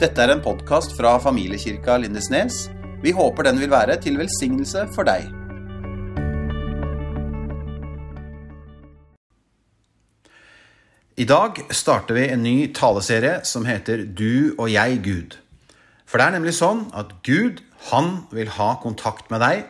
Dette 0.00 0.16
er 0.24 0.30
en 0.32 0.40
podkast 0.40 0.94
fra 0.96 1.10
familiekirka 1.20 1.98
Lindesnes. 2.00 2.70
Vi 3.02 3.10
håper 3.12 3.44
den 3.44 3.58
vil 3.60 3.68
være 3.68 3.98
til 4.00 4.14
velsignelse 4.16 4.86
for 4.94 5.04
deg. 5.04 5.26
I 11.20 11.26
dag 11.28 11.60
starter 11.76 12.16
vi 12.16 12.24
en 12.30 12.40
ny 12.40 12.54
taleserie 12.72 13.42
som 13.44 13.68
heter 13.68 14.06
Du 14.08 14.56
og 14.56 14.72
jeg, 14.72 15.02
Gud. 15.04 15.36
For 16.08 16.16
det 16.16 16.30
er 16.30 16.36
nemlig 16.38 16.56
sånn 16.56 16.86
at 16.96 17.12
Gud, 17.20 17.60
han 17.92 18.22
vil 18.32 18.48
ha 18.56 18.70
kontakt 18.80 19.28
med 19.28 19.44
deg. 19.44 19.68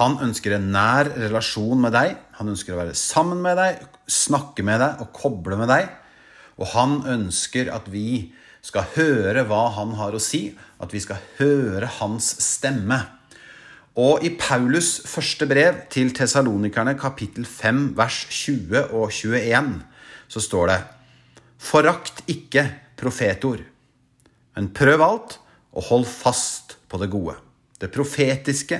Han 0.00 0.16
ønsker 0.30 0.56
en 0.56 0.72
nær 0.72 1.12
relasjon 1.12 1.84
med 1.84 1.92
deg. 1.92 2.16
Han 2.40 2.56
ønsker 2.56 2.72
å 2.72 2.80
være 2.86 2.96
sammen 2.96 3.44
med 3.44 3.60
deg, 3.60 3.84
snakke 4.08 4.64
med 4.64 4.80
deg 4.80 5.04
og 5.04 5.12
koble 5.12 5.60
med 5.60 5.68
deg. 5.68 5.92
Og 6.56 6.72
han 6.72 7.02
ønsker 7.20 7.68
at 7.68 7.92
vi 7.92 8.32
skal 8.68 8.88
høre 8.98 9.46
hva 9.48 9.68
han 9.78 9.94
har 9.98 10.14
å 10.14 10.20
si, 10.22 10.50
at 10.78 10.92
vi 10.92 11.00
skal 11.00 11.22
høre 11.38 11.88
hans 11.98 12.28
stemme. 12.44 13.00
Og 13.98 14.22
i 14.22 14.30
Paulus 14.38 15.00
første 15.08 15.48
brev 15.50 15.80
til 15.90 16.12
tesalonikerne 16.14 16.94
kapittel 17.00 17.48
5 17.48 17.80
vers 17.98 18.20
20 18.30 18.92
og 18.94 19.08
21 19.10 19.72
så 20.28 20.42
står 20.44 20.70
det 20.70 20.78
Forakt 21.58 22.22
ikke 22.30 22.68
profetord, 22.98 23.64
men 24.54 24.70
prøv 24.76 25.02
alt 25.02 25.38
og 25.72 25.88
hold 25.88 26.06
fast 26.06 26.76
på 26.90 27.00
det 27.02 27.10
gode. 27.10 27.34
Det 27.78 27.90
profetiske, 27.94 28.78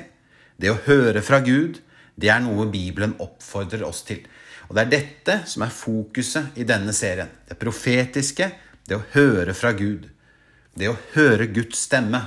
det 0.59 0.70
å 0.70 0.79
høre 0.87 1.23
fra 1.23 1.41
Gud, 1.43 1.80
det 2.18 2.30
er 2.30 2.43
noe 2.43 2.68
Bibelen 2.70 3.16
oppfordrer 3.23 3.82
oss 3.87 4.05
til. 4.07 4.23
Og 4.68 4.77
det 4.77 4.84
er 4.84 4.93
dette 4.93 5.37
som 5.48 5.65
er 5.65 5.74
fokuset 5.74 6.59
i 6.60 6.66
denne 6.68 6.95
serien. 6.95 7.30
Det 7.48 7.57
profetiske, 7.59 8.51
det 8.88 8.97
å 8.97 9.06
høre 9.12 9.55
fra 9.56 9.74
Gud. 9.77 10.09
Det 10.78 10.88
å 10.91 10.96
høre 11.15 11.48
Guds 11.52 11.84
stemme. 11.88 12.20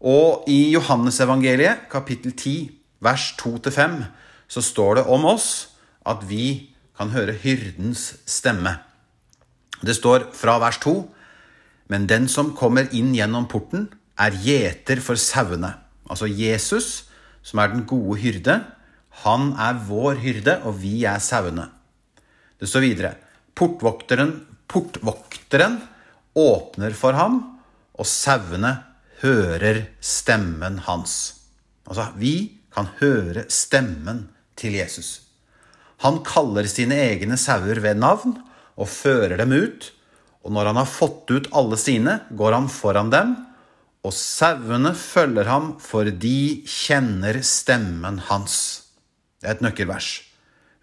Og 0.00 0.46
i 0.48 0.72
Johannesevangeliet, 0.74 1.88
kapittel 1.92 2.34
10, 2.34 2.70
vers 3.04 3.30
2-5, 3.40 4.02
så 4.50 4.62
står 4.64 5.00
det 5.00 5.06
om 5.12 5.26
oss 5.28 5.50
at 6.08 6.24
vi 6.28 6.72
kan 6.98 7.12
høre 7.14 7.36
hyrdens 7.42 8.14
stemme. 8.28 8.78
Det 9.80 9.96
står 9.96 10.30
fra 10.36 10.58
vers 10.60 10.80
2.: 10.82 10.94
Men 11.88 12.06
den 12.06 12.28
som 12.28 12.52
kommer 12.56 12.88
inn 12.92 13.14
gjennom 13.16 13.48
porten, 13.48 13.88
er 14.18 14.36
gjeter 14.36 15.00
for 15.00 15.16
sauene. 15.16 15.72
Altså 16.10 16.26
Jesus, 16.26 17.08
som 17.42 17.62
er 17.62 17.72
den 17.72 17.86
gode 17.88 18.18
hyrde, 18.20 18.60
han 19.24 19.52
er 19.58 19.80
vår 19.88 20.20
hyrde, 20.20 20.60
og 20.64 20.80
vi 20.82 21.04
er 21.08 21.18
sauene. 21.18 21.70
Det 22.60 22.68
står 22.68 22.84
videre. 22.84 23.14
Portvokteren, 23.56 24.49
portvokteren 24.70 25.80
åpner 26.38 26.94
for 26.96 27.16
ham, 27.18 27.40
og 27.98 28.06
sauene 28.08 28.76
hører 29.20 29.84
stemmen 30.00 30.78
hans. 30.86 31.16
Altså, 31.88 32.06
vi 32.16 32.34
kan 32.72 32.88
høre 33.00 33.44
stemmen 33.50 34.28
til 34.58 34.78
Jesus. 34.78 35.20
Han 36.04 36.22
kaller 36.24 36.68
sine 36.70 36.96
egne 37.10 37.36
sauer 37.40 37.82
ved 37.82 37.98
navn 38.00 38.38
og 38.80 38.88
fører 38.88 39.36
dem 39.40 39.52
ut. 39.52 39.90
Og 40.40 40.54
når 40.54 40.70
han 40.70 40.80
har 40.80 40.88
fått 40.88 41.28
ut 41.28 41.50
alle 41.52 41.76
sine, 41.76 42.20
går 42.32 42.56
han 42.56 42.70
foran 42.72 43.12
dem, 43.12 43.34
og 44.00 44.14
sauene 44.16 44.94
følger 44.96 45.50
ham, 45.50 45.74
for 45.76 46.08
de 46.08 46.62
kjenner 46.64 47.42
stemmen 47.44 48.22
hans. 48.30 48.54
Det 49.40 49.50
er 49.50 49.58
et 49.58 49.64
nøkkelvers. 49.66 50.08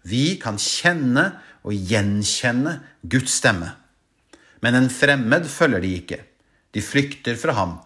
Vi 0.06 0.36
kan 0.38 0.60
kjenne 0.62 1.32
og 1.68 1.90
gjenkjenne 1.90 2.78
Guds 3.04 3.36
stemme. 3.42 3.74
Men 4.64 4.78
en 4.78 4.88
fremmed 4.90 5.46
følger 5.52 5.84
de 5.84 5.92
ikke. 6.00 6.18
De 6.74 6.84
flykter 6.84 7.38
fra 7.40 7.54
ham 7.60 7.78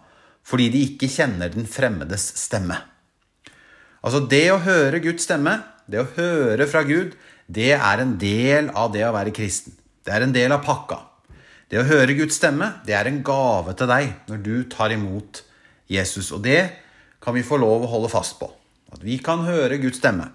fordi 0.43 0.65
de 0.73 0.81
ikke 0.89 1.07
kjenner 1.07 1.53
den 1.53 1.63
fremmedes 1.71 2.25
stemme. 2.35 2.75
Altså 4.03 4.19
det 4.27 4.49
å 4.51 4.59
høre 4.59 4.99
Guds 4.99 5.23
stemme, 5.23 5.53
det 5.87 6.01
å 6.01 6.09
høre 6.17 6.67
fra 6.67 6.81
Gud, 6.83 7.13
det 7.47 7.69
er 7.77 8.03
en 8.03 8.17
del 8.19 8.67
av 8.75 8.91
det 8.91 9.05
å 9.07 9.13
være 9.15 9.31
kristen. 9.35 9.77
Det 10.03 10.11
er 10.11 10.25
en 10.25 10.35
del 10.35 10.51
av 10.51 10.65
pakka. 10.65 10.99
Det 11.71 11.79
å 11.79 11.87
høre 11.87 12.17
Guds 12.17 12.35
stemme, 12.35 12.73
det 12.83 12.97
er 12.97 13.07
en 13.07 13.21
gave 13.23 13.71
til 13.79 13.87
deg 13.87 14.11
når 14.27 14.43
du 14.43 14.55
tar 14.67 14.91
imot 14.91 15.45
Jesus. 15.87 16.33
Og 16.35 16.43
det 16.43 16.59
kan 17.23 17.35
vi 17.35 17.47
få 17.47 17.61
lov 17.63 17.87
å 17.87 17.91
holde 17.95 18.11
fast 18.11 18.35
på. 18.41 18.51
At 18.91 18.99
vi 19.03 19.15
kan 19.23 19.47
høre 19.47 19.79
Guds 19.79 20.03
stemme. 20.03 20.27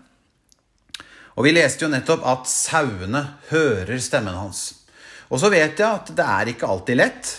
Og 1.39 1.47
vi 1.47 1.55
leste 1.55 1.85
jo 1.87 1.93
nettopp 1.93 2.25
at 2.27 2.49
sauene 2.51 3.21
hører 3.53 4.01
stemmen 4.03 4.35
hans. 4.35 4.83
Og 5.31 5.39
så 5.39 5.53
vet 5.53 5.79
jeg 5.79 5.87
at 5.87 6.11
det 6.19 6.25
er 6.25 6.51
ikke 6.51 6.67
alltid 6.67 6.99
lett, 6.99 7.31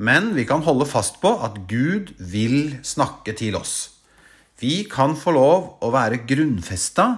men 0.00 0.32
vi 0.32 0.46
kan 0.48 0.64
holde 0.64 0.88
fast 0.88 1.20
på 1.20 1.34
at 1.44 1.58
Gud 1.68 2.14
vil 2.18 2.78
snakke 2.80 3.34
til 3.36 3.58
oss. 3.58 4.00
Vi 4.62 4.86
kan 4.88 5.12
få 5.18 5.34
lov 5.36 5.84
å 5.84 5.92
være 5.92 6.22
grunnfesta 6.24 7.08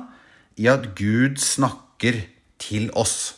i 0.58 0.66
at 0.72 0.96
Gud 0.98 1.38
snakker 1.38 2.24
til 2.58 2.90
oss. 2.98 3.36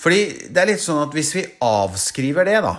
Fordi 0.00 0.48
det 0.48 0.62
er 0.62 0.70
litt 0.72 0.82
sånn 0.82 1.02
at 1.02 1.12
hvis 1.12 1.34
vi 1.36 1.44
avskriver 1.64 2.48
det, 2.48 2.60
da, 2.64 2.78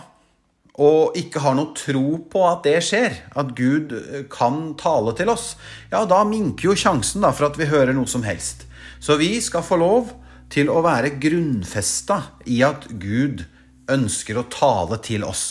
og 0.82 1.18
ikke 1.18 1.42
har 1.42 1.56
noe 1.58 1.78
tro 1.78 2.20
på 2.30 2.44
at 2.46 2.66
det 2.66 2.80
skjer, 2.86 3.22
at 3.38 3.54
Gud 3.58 3.94
kan 4.34 4.74
tale 4.82 5.14
til 5.18 5.30
oss, 5.34 5.52
ja, 5.92 6.04
da 6.10 6.24
minker 6.26 6.72
jo 6.72 6.78
sjansen 6.78 7.26
da, 7.26 7.34
for 7.34 7.52
at 7.52 7.58
vi 7.62 7.70
hører 7.70 7.94
noe 7.98 8.10
som 8.10 8.26
helst. 8.26 8.67
Så 9.00 9.18
vi 9.20 9.38
skal 9.44 9.66
få 9.66 9.78
lov 9.82 10.12
til 10.54 10.72
å 10.72 10.82
være 10.86 11.18
grunnfesta 11.22 12.22
i 12.50 12.62
at 12.66 12.88
Gud 13.00 13.46
ønsker 13.92 14.40
å 14.40 14.48
tale 14.52 15.00
til 15.04 15.26
oss. 15.28 15.46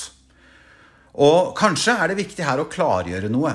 Og 1.17 1.55
kanskje 1.57 1.97
er 1.97 2.13
det 2.13 2.21
viktig 2.21 2.45
her 2.45 2.61
å 2.61 2.69
klargjøre 2.69 3.31
noe. 3.33 3.55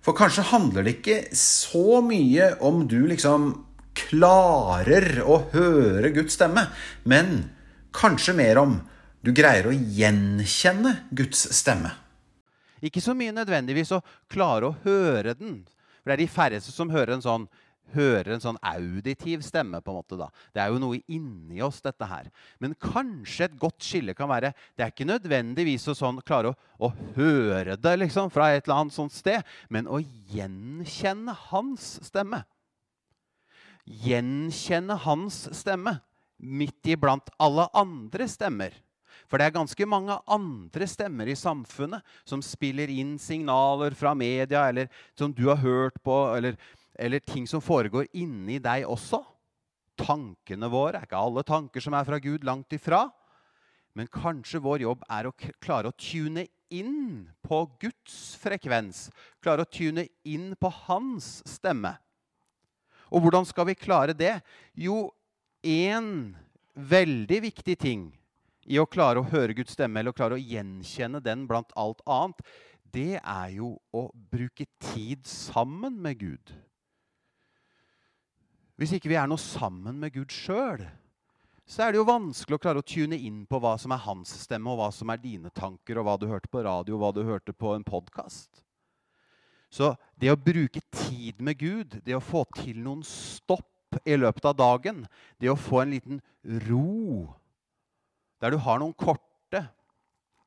For 0.00 0.16
kanskje 0.16 0.46
handler 0.52 0.86
det 0.86 0.98
ikke 0.98 1.18
så 1.36 2.00
mye 2.04 2.54
om 2.64 2.84
du 2.88 3.02
liksom 3.10 3.50
klarer 3.98 5.20
å 5.26 5.42
høre 5.52 6.12
Guds 6.14 6.38
stemme, 6.38 6.68
men 7.04 7.50
kanskje 7.96 8.36
mer 8.38 8.60
om 8.62 8.78
du 9.20 9.32
greier 9.36 9.68
å 9.68 9.74
gjenkjenne 9.74 10.94
Guds 11.10 11.42
stemme. 11.58 11.92
Ikke 12.80 13.02
så 13.04 13.12
mye 13.18 13.34
nødvendigvis 13.36 13.92
å 13.92 14.00
klare 14.32 14.70
å 14.70 14.76
høre 14.86 15.34
den. 15.36 15.60
For 16.00 16.08
det 16.08 16.16
er 16.16 16.22
de 16.22 16.32
færreste 16.32 16.72
som 16.72 16.92
hører 16.94 17.18
en 17.18 17.24
sånn, 17.26 17.44
hører 17.94 18.34
en 18.34 18.44
sånn 18.44 18.60
auditiv 18.62 19.42
stemme. 19.46 19.80
på 19.80 19.90
en 19.90 19.98
måte 20.00 20.18
da. 20.18 20.28
Det 20.54 20.62
er 20.62 20.68
jo 20.70 20.78
noe 20.82 21.00
inni 21.06 21.62
oss, 21.62 21.80
dette 21.80 22.04
her. 22.04 22.30
Men 22.58 22.74
kanskje 22.74 23.48
et 23.48 23.58
godt 23.58 23.82
skille 23.82 24.14
kan 24.14 24.28
være 24.28 24.52
Det 24.76 24.84
er 24.84 24.92
ikke 24.92 25.08
nødvendigvis 25.08 25.88
å 25.88 25.94
sånn, 25.94 26.22
klare 26.26 26.52
å, 26.52 26.56
å, 26.78 26.92
høre 27.16 27.76
det 27.76 27.96
liksom, 27.98 28.30
fra 28.30 28.52
et 28.54 28.66
eller 28.66 28.84
annet 28.84 28.94
sånt 28.94 29.12
sted, 29.12 29.42
men 29.68 29.86
å 29.88 30.00
gjenkjenne 30.32 31.34
hans 31.50 31.98
stemme 32.06 32.44
gjenkjenne 33.90 34.94
hans 35.04 35.48
stemme 35.56 35.98
midt 36.38 36.86
iblant 36.94 37.30
alle 37.42 37.66
andre 37.76 38.28
stemmer. 38.30 38.72
For 39.30 39.38
det 39.38 39.46
er 39.46 39.54
ganske 39.54 39.86
mange 39.86 40.16
andre 40.30 40.86
stemmer 40.90 41.28
i 41.30 41.38
samfunnet 41.38 42.02
som 42.26 42.42
spiller 42.42 42.90
inn 42.90 43.14
signaler 43.20 43.94
fra 43.98 44.14
media, 44.18 44.64
eller 44.66 44.88
som 45.18 45.30
du 45.34 45.44
har 45.46 45.60
hørt 45.62 46.00
på, 46.02 46.16
eller, 46.34 46.56
eller 46.98 47.22
ting 47.24 47.46
som 47.48 47.62
foregår 47.62 48.08
inni 48.16 48.58
deg 48.62 48.88
også. 48.88 49.22
Tankene 50.00 50.70
våre 50.72 51.00
er 51.00 51.08
ikke 51.08 51.20
alle 51.20 51.44
tanker 51.46 51.84
som 51.84 51.96
er 51.96 52.06
fra 52.08 52.18
Gud, 52.22 52.44
langt 52.46 52.72
ifra. 52.76 53.06
Men 53.94 54.08
kanskje 54.10 54.62
vår 54.62 54.84
jobb 54.84 55.02
er 55.10 55.28
å 55.28 55.34
klare 55.60 55.90
å 55.90 55.96
tune 55.98 56.46
inn 56.70 57.26
på 57.42 57.64
Guds 57.82 58.36
frekvens. 58.40 59.08
Klare 59.42 59.66
å 59.66 59.70
tune 59.70 60.06
inn 60.22 60.54
på 60.58 60.70
hans 60.86 61.40
stemme. 61.48 61.96
Og 63.10 63.24
hvordan 63.24 63.46
skal 63.48 63.66
vi 63.66 63.78
klare 63.78 64.14
det? 64.14 64.36
Jo, 64.78 65.10
én 65.66 66.32
veldig 66.74 67.40
viktig 67.50 67.76
ting 67.78 68.08
i 68.70 68.78
å 68.78 68.86
klare 68.86 69.20
å 69.20 69.26
høre 69.26 69.56
Guds 69.58 69.74
stemme 69.74 69.98
eller 70.00 70.14
å 70.14 70.16
klare 70.16 70.38
å 70.38 70.42
gjenkjenne 70.42 71.20
den 71.24 71.46
blant 71.50 71.72
alt 71.74 72.02
annet, 72.06 72.38
det 72.94 73.18
er 73.18 73.50
jo 73.54 73.74
å 73.94 74.08
bruke 74.30 74.66
tid 74.92 75.26
sammen 75.26 75.98
med 76.02 76.20
Gud. 76.22 76.52
Hvis 78.80 78.94
ikke 78.96 79.10
vi 79.12 79.18
er 79.20 79.28
noe 79.28 79.40
sammen 79.40 79.98
med 80.00 80.14
Gud 80.14 80.32
sjøl, 80.32 80.86
så 81.68 81.84
er 81.84 81.92
det 81.92 82.00
jo 82.00 82.06
vanskelig 82.08 82.56
å 82.56 82.62
klare 82.62 82.80
å 82.80 82.86
tune 82.86 83.18
inn 83.20 83.42
på 83.46 83.60
hva 83.60 83.74
som 83.78 83.92
er 83.92 84.00
hans 84.06 84.32
stemme, 84.46 84.72
og 84.72 84.80
hva 84.80 84.88
som 84.94 85.12
er 85.12 85.20
dine 85.20 85.52
tanker, 85.52 86.00
og 86.00 86.06
hva 86.08 86.14
du 86.16 86.24
hørte 86.30 86.48
på 86.48 86.62
radio, 86.64 86.96
og 86.96 87.02
hva 87.02 87.10
du 87.14 87.20
hørte 87.28 87.52
på 87.52 87.74
en 87.76 87.84
podkast. 87.84 88.64
Så 89.70 89.92
det 90.18 90.32
å 90.32 90.40
bruke 90.40 90.80
tid 90.96 91.44
med 91.44 91.60
Gud, 91.60 92.00
det 92.02 92.16
å 92.16 92.24
få 92.24 92.42
til 92.56 92.80
noen 92.82 93.04
stopp 93.06 94.00
i 94.02 94.16
løpet 94.16 94.48
av 94.48 94.56
dagen, 94.58 95.04
det 95.38 95.52
å 95.52 95.60
få 95.60 95.84
en 95.84 95.94
liten 95.94 96.24
ro 96.66 97.28
der 98.40 98.54
du 98.54 98.62
har 98.64 98.80
noen 98.80 98.96
korte 98.96 99.60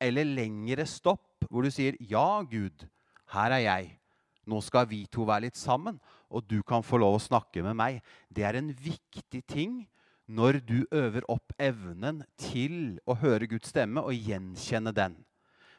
eller 0.01 0.25
lengre 0.25 0.87
stopp 0.89 1.45
hvor 1.49 1.63
du 1.63 1.69
sier 1.71 1.95
'Ja, 2.01 2.41
Gud, 2.41 2.89
her 3.29 3.51
er 3.51 3.61
jeg. 3.61 3.99
Nå 4.49 4.59
skal 4.65 4.87
vi 4.89 5.05
to 5.07 5.25
være 5.27 5.47
litt 5.47 5.59
sammen, 5.59 5.99
og 6.29 6.43
du 6.49 6.59
kan 6.67 6.83
få 6.83 6.99
lov 6.99 7.17
å 7.17 7.23
snakke 7.23 7.63
med 7.63 7.77
meg.' 7.79 8.01
Det 8.29 8.43
er 8.43 8.59
en 8.59 8.71
viktig 8.73 9.43
ting 9.47 9.83
når 10.27 10.59
du 10.65 10.85
øver 10.91 11.23
opp 11.31 11.53
evnen 11.59 12.23
til 12.39 12.99
å 13.05 13.15
høre 13.19 13.47
Guds 13.47 13.69
stemme 13.69 14.01
og 14.01 14.15
gjenkjenne 14.15 14.93
den. 14.95 15.17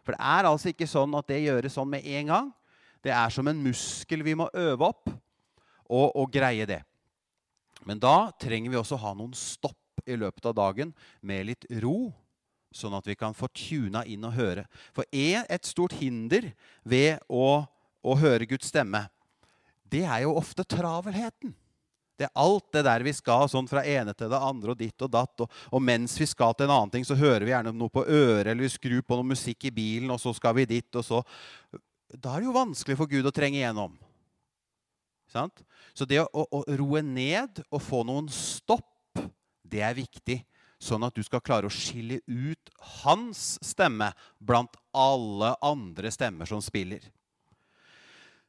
For 0.05 0.13
det 0.13 0.21
er 0.21 0.49
altså 0.49 0.71
ikke 0.71 0.89
sånn 0.89 1.15
at 1.17 1.29
det 1.29 1.45
gjøres 1.47 1.77
sånn 1.79 1.89
med 1.89 2.05
en 2.05 2.33
gang. 2.33 2.51
Det 3.05 3.13
er 3.13 3.33
som 3.33 3.49
en 3.49 3.63
muskel 3.65 4.23
vi 4.25 4.37
må 4.37 4.51
øve 4.53 4.85
opp 4.85 5.09
og, 5.09 6.13
og 6.13 6.29
greie 6.33 6.67
det. 6.69 6.83
Men 7.85 8.01
da 8.01 8.31
trenger 8.41 8.73
vi 8.73 8.81
også 8.81 9.01
ha 9.01 9.13
noen 9.17 9.35
stopp 9.37 10.05
i 10.09 10.17
løpet 10.17 10.47
av 10.51 10.57
dagen 10.57 10.93
med 11.25 11.49
litt 11.49 11.67
ro, 11.83 12.13
sånn 12.75 12.97
at 12.97 13.07
vi 13.09 13.17
kan 13.17 13.37
få 13.37 13.49
tuna 13.55 14.05
inn 14.09 14.25
og 14.27 14.37
høre. 14.37 14.67
For 14.97 15.09
er 15.13 15.45
et 15.53 15.69
stort 15.69 15.97
hinder 16.01 16.51
ved 16.83 17.21
å, 17.29 17.65
å 18.05 18.17
høre 18.21 18.49
Guds 18.49 18.69
stemme, 18.69 19.07
det 19.91 20.05
er 20.05 20.25
jo 20.25 20.37
ofte 20.37 20.65
travelheten. 20.67 21.55
Det 22.15 22.29
er 22.29 22.39
alt 22.39 22.69
det 22.73 22.85
der 22.87 23.03
vi 23.03 23.13
skal, 23.15 23.49
sånn 23.51 23.67
fra 23.67 23.83
ene 23.91 24.15
til 24.15 24.31
det 24.31 24.39
andre 24.39 24.75
og 24.75 24.79
ditt 24.79 25.03
og 25.03 25.11
datt. 25.11 25.43
Og, 25.43 25.59
og, 25.75 25.83
mens 25.83 26.15
vi 26.21 26.29
skal 26.31 26.55
til 26.55 26.69
en 26.69 26.75
annen 26.77 26.93
ting, 26.93 27.07
så 27.07 27.17
hører 27.19 27.43
vi 27.43 27.51
gjerne 27.51 27.75
noe 27.75 27.91
på 27.91 28.05
øret, 28.07 28.53
eller 28.53 28.63
vi 28.63 28.71
skrur 28.71 29.03
på 29.03 29.19
noe 29.19 29.33
musikk 29.35 29.67
i 29.67 29.75
bilen, 29.75 30.13
og 30.15 30.21
så 30.23 30.35
skal 30.37 30.55
vi 30.61 30.69
dit, 30.77 30.89
og 30.95 31.05
så 31.05 31.23
Da 32.15 32.31
er 32.31 32.45
det 32.45 32.47
jo 32.47 32.55
vanskelig 32.55 32.95
for 33.01 33.11
Gud 33.11 33.27
å 33.27 33.35
trenge 33.35 33.59
igjennom. 33.59 33.97
Sant? 35.35 35.65
Så 35.99 36.07
det 36.07 36.21
å, 36.23 36.29
å, 36.31 36.45
å 36.61 36.77
roe 36.79 37.03
ned 37.03 37.59
og 37.67 37.83
få 37.83 38.05
noen 38.07 38.29
stopp, 38.31 39.19
det 39.67 39.83
er 39.83 39.97
viktig. 39.99 40.39
Sånn 40.79 41.03
at 41.07 41.17
du 41.17 41.23
skal 41.27 41.43
klare 41.43 41.67
å 41.67 41.73
skille 41.73 42.21
ut 42.29 42.71
hans 43.03 43.57
stemme 43.65 44.13
blant 44.39 44.77
alle 44.95 45.55
andre 45.65 46.13
stemmer 46.15 46.47
som 46.47 46.63
spiller. 46.63 47.03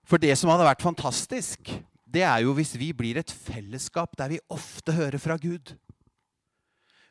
For 0.06 0.22
det 0.22 0.36
som 0.38 0.52
hadde 0.54 0.68
vært 0.68 0.86
fantastisk, 0.86 1.72
det 2.06 2.22
er 2.24 2.44
jo 2.46 2.54
hvis 2.58 2.76
vi 2.78 2.92
blir 2.94 3.18
et 3.20 3.32
fellesskap 3.32 4.14
der 4.20 4.36
vi 4.36 4.44
ofte 4.54 4.94
hører 4.96 5.18
fra 5.22 5.38
Gud. 5.42 5.74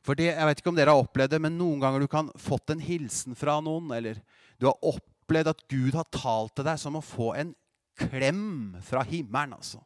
For 0.05 0.14
det, 0.14 0.35
Jeg 0.37 0.46
vet 0.46 0.61
ikke 0.61 0.70
om 0.70 0.76
dere 0.76 0.93
har 0.93 1.02
opplevd 1.02 1.32
det, 1.32 1.41
men 1.41 1.58
noen 1.58 1.81
ganger 1.81 2.05
du 2.05 2.08
kan 2.08 2.31
fått 2.37 2.70
en 2.70 2.81
hilsen 2.81 3.35
fra 3.35 3.56
noen, 3.64 3.91
eller 3.96 4.20
du 4.61 4.69
har 4.69 4.79
opplevd 4.85 5.50
at 5.55 5.64
Gud 5.69 5.96
har 5.96 6.06
talt 6.12 6.55
til 6.55 6.69
deg 6.69 6.79
som 6.79 6.99
å 7.00 7.05
få 7.05 7.32
en 7.41 7.55
klem 7.99 8.76
fra 8.85 9.02
himmelen. 9.02 9.56
altså. 9.56 9.81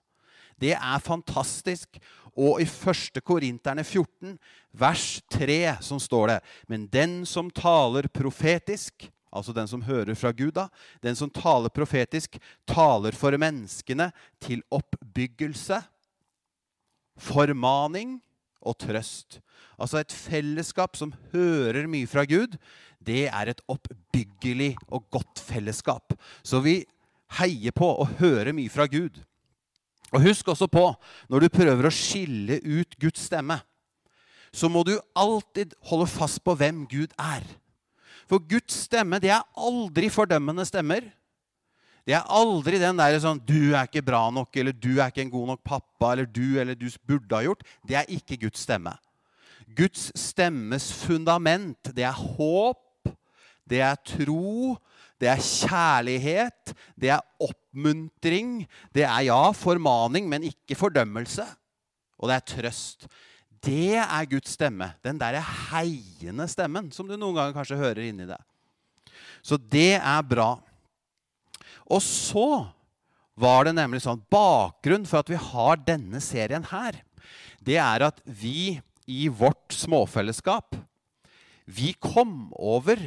Det 0.58 0.74
er 0.74 1.04
fantastisk. 1.04 2.00
Og 2.38 2.60
i 2.62 2.66
1. 2.66 3.22
Korinterne 3.26 3.84
14, 3.84 4.36
vers 4.78 5.06
3, 5.30 5.78
som 5.82 5.98
står 5.98 6.28
det 6.28 6.40
Men 6.68 6.86
den 6.86 7.24
som 7.26 7.50
taler 7.50 8.10
profetisk, 8.10 9.08
altså 9.32 9.54
den 9.56 9.68
som 9.70 9.84
hører 9.86 10.16
fra 10.18 10.32
Gud, 10.32 10.54
da, 10.56 10.68
den 11.04 11.16
som 11.18 11.30
taler 11.32 11.72
profetisk, 11.74 12.38
taler 12.68 13.16
for 13.16 13.36
menneskene 13.40 14.10
til 14.42 14.62
oppbyggelse, 14.74 15.80
formaning 17.18 18.18
og 18.62 18.78
trøst. 18.78 19.40
Altså 19.78 20.00
et 20.00 20.14
fellesskap 20.14 20.96
som 20.98 21.14
hører 21.32 21.88
mye 21.90 22.08
fra 22.10 22.24
Gud, 22.28 22.58
det 22.98 23.26
er 23.30 23.50
et 23.50 23.62
oppbyggelig 23.70 24.74
og 24.88 25.06
godt 25.10 25.40
fellesskap. 25.42 26.14
Så 26.42 26.60
vi 26.64 26.82
heier 27.38 27.74
på 27.76 27.86
og 27.86 28.18
hører 28.18 28.54
mye 28.56 28.72
fra 28.72 28.88
Gud. 28.90 29.22
Og 30.12 30.24
husk 30.24 30.48
også 30.48 30.66
på, 30.72 30.84
når 31.28 31.44
du 31.44 31.48
prøver 31.52 31.88
å 31.88 31.92
skille 31.94 32.60
ut 32.64 32.96
Guds 33.00 33.26
stemme, 33.28 33.58
så 34.52 34.70
må 34.72 34.82
du 34.86 34.94
alltid 35.16 35.74
holde 35.90 36.08
fast 36.08 36.40
på 36.44 36.54
hvem 36.56 36.86
Gud 36.88 37.12
er. 37.20 37.44
For 38.28 38.42
Guds 38.44 38.84
stemme 38.84 39.20
det 39.22 39.32
er 39.32 39.46
aldri 39.56 40.10
fordømmende 40.12 40.66
stemmer. 40.68 41.06
Det 42.08 42.16
er 42.16 42.28
aldri 42.32 42.78
den 42.80 42.96
der 42.96 43.18
sånn 43.20 43.40
'Du 43.40 43.74
er 43.74 43.84
ikke 43.84 44.04
bra 44.04 44.30
nok', 44.30 44.56
eller 44.56 44.72
'Du 44.72 45.00
er 45.00 45.08
ikke 45.08 45.22
en 45.22 45.30
god 45.30 45.46
nok 45.46 45.64
pappa', 45.64 46.12
eller 46.12 46.24
'Du 46.24 46.60
eller 46.60 46.74
du 46.74 46.88
burde 47.06 47.36
ha 47.36 47.42
gjort'. 47.42 47.64
Det 47.86 47.96
er 47.96 48.04
ikke 48.08 48.40
Guds 48.48 48.60
stemme. 48.60 48.96
Guds 49.76 50.12
stemmes 50.16 50.92
fundament, 50.92 51.92
det 51.94 52.04
er 52.04 52.12
håp, 52.12 53.08
det 53.68 53.80
er 53.80 53.94
tro, 54.00 54.78
det 55.20 55.28
er 55.28 55.42
kjærlighet, 55.42 56.74
det 56.96 57.10
er 57.10 57.20
oppmuntring. 57.42 58.66
Det 58.94 59.02
er 59.02 59.26
ja, 59.28 59.50
formaning, 59.52 60.28
men 60.28 60.46
ikke 60.48 60.78
fordømmelse. 60.78 61.44
Og 62.18 62.30
det 62.30 62.36
er 62.36 62.46
trøst. 62.54 63.08
Det 63.68 63.98
er 64.00 64.30
Guds 64.30 64.54
stemme. 64.56 64.94
Den 65.04 65.20
derre 65.20 65.42
heiende 65.44 66.46
stemmen 66.48 66.88
som 66.94 67.08
du 67.08 67.16
noen 67.18 67.36
ganger 67.36 67.56
kanskje 67.56 67.80
hører 67.80 68.06
inni 68.06 68.28
deg. 68.28 68.40
Så 69.44 69.58
det 69.60 69.98
er 69.98 70.24
bra. 70.24 70.54
Og 71.88 72.00
så 72.04 72.64
var 73.38 73.68
det 73.68 73.76
nemlig 73.76 74.00
sånn 74.02 74.24
Bakgrunnen 74.32 75.06
for 75.08 75.20
at 75.20 75.30
vi 75.30 75.38
har 75.38 75.80
denne 75.84 76.20
serien 76.24 76.64
her, 76.72 76.96
det 77.62 77.76
er 77.82 78.08
at 78.08 78.18
vi 78.24 78.80
i 79.08 79.28
vårt 79.28 79.74
småfellesskap 79.74 80.76
vi 81.68 81.92
kom 82.00 82.48
over 82.56 83.00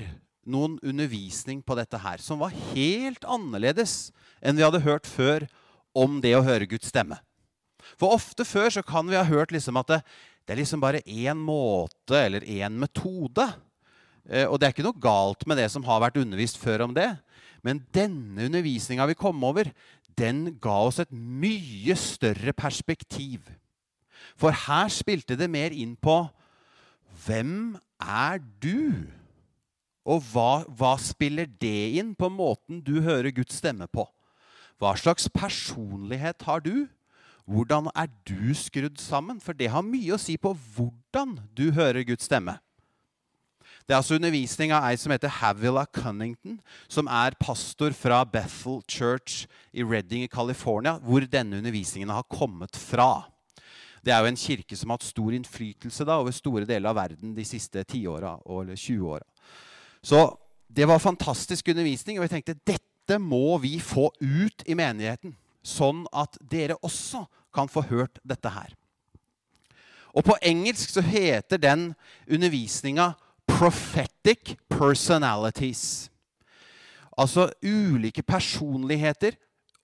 noen 0.46 0.78
undervisning 0.86 1.62
på 1.66 1.76
dette 1.78 1.98
her 2.02 2.22
som 2.22 2.42
var 2.42 2.54
helt 2.74 3.26
annerledes 3.26 4.12
enn 4.42 4.58
vi 4.58 4.66
hadde 4.66 4.84
hørt 4.86 5.10
før 5.10 5.48
om 5.98 6.20
det 6.22 6.36
å 6.38 6.46
høre 6.46 6.70
Guds 6.70 6.92
stemme. 6.94 7.18
For 7.98 8.14
ofte 8.14 8.46
før 8.48 8.70
så 8.74 8.84
kan 8.86 9.10
vi 9.10 9.18
ha 9.18 9.26
hørt 9.28 9.54
liksom 9.54 9.80
at 9.82 9.90
det, 9.90 10.00
det 10.46 10.56
er 10.56 10.62
liksom 10.62 10.82
bare 10.82 11.04
én 11.06 11.38
måte 11.38 12.18
eller 12.18 12.46
én 12.46 12.78
metode. 12.82 13.46
Eh, 14.28 14.46
og 14.48 14.60
det 14.60 14.68
er 14.68 14.76
ikke 14.76 14.86
noe 14.86 15.02
galt 15.02 15.46
med 15.48 15.62
det 15.62 15.70
som 15.74 15.86
har 15.88 16.02
vært 16.04 16.20
undervist 16.22 16.60
før 16.62 16.88
om 16.88 16.96
det. 16.98 17.10
Men 17.66 17.84
denne 17.94 18.48
undervisninga 18.50 19.06
vi 19.10 19.18
kom 19.18 19.42
over, 19.46 19.70
den 20.18 20.58
ga 20.62 20.78
oss 20.88 21.00
et 21.02 21.12
mye 21.14 21.96
større 21.98 22.54
perspektiv. 22.58 23.46
For 24.40 24.54
her 24.68 24.90
spilte 24.92 25.38
det 25.38 25.50
mer 25.52 25.74
inn 25.74 25.96
på 26.00 26.24
hvem 27.26 27.78
er 28.02 28.40
du? 28.64 29.08
Og 30.02 30.24
hva, 30.32 30.64
hva, 30.66 30.96
spiller 30.98 31.46
det 31.62 32.00
inn 32.00 32.16
på 32.18 32.32
måten 32.34 32.80
du 32.82 33.04
hører 33.06 33.34
Guds 33.36 33.60
stemme 33.62 33.86
på? 33.92 34.08
Hva 34.82 34.96
slags 34.98 35.28
personlighet 35.30 36.42
har 36.48 36.64
du? 36.66 36.88
Hvordan 37.46 37.90
er 37.96 38.10
du 38.28 38.54
skrudd 38.58 39.00
sammen? 39.02 39.40
For 39.42 39.58
det 39.58 39.72
har 39.74 39.86
mye 39.86 40.16
å 40.16 40.22
si 40.22 40.38
på 40.38 40.54
hvordan 40.76 41.38
du 41.58 41.72
hører 41.76 42.06
Guds 42.08 42.28
stemme. 42.30 42.58
Det 43.88 43.96
er 43.96 44.00
altså 44.00 44.16
undervisning 44.16 44.72
av 44.72 44.86
ei 44.88 44.98
som 45.00 45.12
heter 45.12 45.32
Havila 45.42 45.84
Cunnington, 45.90 46.60
som 46.88 47.10
er 47.12 47.36
pastor 47.42 47.96
fra 47.98 48.22
Bethel 48.24 48.80
Church 48.88 49.48
i 49.74 49.84
Redding 49.84 50.24
i 50.24 50.32
California, 50.32 50.94
hvor 51.02 51.26
denne 51.28 51.58
undervisningen 51.60 52.14
har 52.14 52.28
kommet 52.30 52.78
fra. 52.78 53.26
Det 54.02 54.14
er 54.14 54.22
jo 54.22 54.32
en 54.32 54.40
kirke 54.40 54.78
som 54.78 54.90
har 54.90 55.02
hatt 55.02 55.10
stor 55.10 55.34
innflytelse 55.36 56.06
da, 56.08 56.22
over 56.22 56.34
store 56.34 56.66
deler 56.70 56.90
av 56.90 56.98
verden 57.02 57.36
de 57.36 57.46
siste 57.46 57.84
10 57.84 58.08
åra 58.10 58.38
eller 58.46 58.80
20 58.80 59.12
åra. 59.18 59.26
Så 60.02 60.24
det 60.72 60.88
var 60.88 61.04
fantastisk 61.04 61.68
undervisning, 61.74 62.18
og 62.18 62.26
jeg 62.26 62.38
tenkte 62.38 62.60
dette 62.64 63.20
må 63.20 63.58
vi 63.62 63.76
få 63.84 64.08
ut 64.22 64.64
i 64.66 64.78
menigheten. 64.78 65.36
Sånn 65.62 66.06
at 66.14 66.38
dere 66.42 66.78
også 66.82 67.26
kan 67.54 67.70
få 67.70 67.84
hørt 67.90 68.20
dette 68.26 68.50
her. 68.50 68.74
Og 70.12 70.26
på 70.28 70.36
engelsk 70.44 70.92
så 70.92 71.04
heter 71.06 71.58
den 71.62 71.92
undervisninga 72.28 73.14
'prophetic 73.48 74.58
personalities'. 74.70 76.10
Altså 77.18 77.52
ulike 77.64 78.24
personligheter 78.24 79.36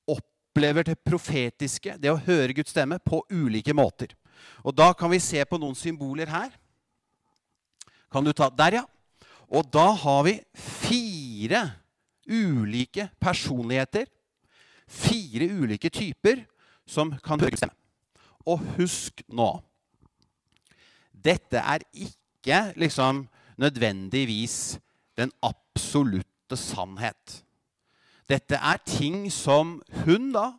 opplever 0.08 0.84
det 0.84 0.98
profetiske, 1.06 1.98
det 1.98 2.12
å 2.12 2.22
høre 2.26 2.54
Guds 2.54 2.72
stemme, 2.72 3.00
på 3.00 3.22
ulike 3.30 3.74
måter. 3.74 4.16
Og 4.64 4.76
da 4.76 4.94
kan 4.94 5.12
vi 5.12 5.20
se 5.20 5.44
på 5.46 5.60
noen 5.60 5.76
symboler 5.76 6.28
her. 6.28 6.50
Kan 8.12 8.24
du 8.24 8.34
ta 8.34 8.50
Der, 8.50 8.82
ja. 8.82 8.86
Og 9.48 9.68
da 9.72 9.92
har 9.92 10.24
vi 10.24 10.40
fire 10.56 11.72
ulike 12.28 13.10
personligheter. 13.20 14.08
Fire 14.88 15.50
ulike 15.52 15.92
typer 15.94 16.46
som 16.88 17.12
kan 17.24 17.42
høre 17.42 17.60
stemme. 17.60 17.76
Og 18.48 18.62
husk 18.78 19.24
nå 19.28 19.50
Dette 21.12 21.60
er 21.60 21.84
ikke 21.92 22.72
liksom 22.80 23.26
nødvendigvis 23.60 24.78
den 25.18 25.34
absolutte 25.44 26.56
sannhet. 26.56 27.42
Dette 28.30 28.56
er 28.56 28.80
ting 28.86 29.26
som 29.34 29.82
hun 30.06 30.30
da, 30.36 30.52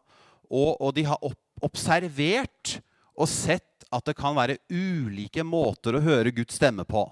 og, 0.51 0.81
og 0.83 0.93
de 0.97 1.07
har 1.09 1.23
observert 1.65 2.79
og 3.17 3.31
sett 3.31 3.87
at 3.95 4.05
det 4.09 4.17
kan 4.19 4.37
være 4.37 4.59
ulike 4.69 5.45
måter 5.47 5.97
å 5.97 6.05
høre 6.05 6.35
Guds 6.35 6.59
stemme 6.59 6.85
på. 6.89 7.07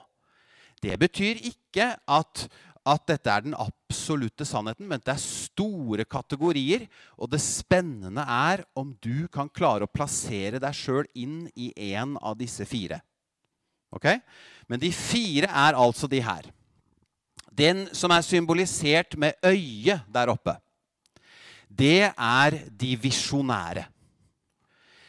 Det 0.82 0.98
betyr 1.00 1.40
ikke 1.48 1.94
at, 1.96 2.46
at 2.84 3.06
dette 3.08 3.32
er 3.32 3.46
den 3.46 3.56
absolutte 3.56 4.44
sannheten, 4.48 4.88
men 4.90 5.00
det 5.04 5.14
er 5.14 5.22
store 5.56 6.04
kategorier. 6.04 6.86
Og 7.16 7.30
det 7.32 7.40
spennende 7.42 8.22
er 8.22 8.64
om 8.76 8.92
du 9.00 9.26
kan 9.32 9.48
klare 9.48 9.86
å 9.86 9.92
plassere 9.92 10.60
deg 10.62 10.76
sjøl 10.76 11.08
inn 11.16 11.46
i 11.56 11.72
en 11.94 12.16
av 12.20 12.36
disse 12.38 12.66
fire. 12.68 13.00
Ok? 13.90 14.10
Men 14.68 14.82
de 14.82 14.92
fire 14.92 15.48
er 15.48 15.78
altså 15.78 16.08
de 16.10 16.20
her. 16.20 16.52
Den 17.56 17.86
som 17.96 18.12
er 18.12 18.24
symbolisert 18.26 19.16
med 19.16 19.38
øyet 19.40 20.04
der 20.12 20.28
oppe, 20.28 20.58
det 21.66 22.12
er 22.12 22.58
de 22.68 22.92
visjonære. 23.00 23.86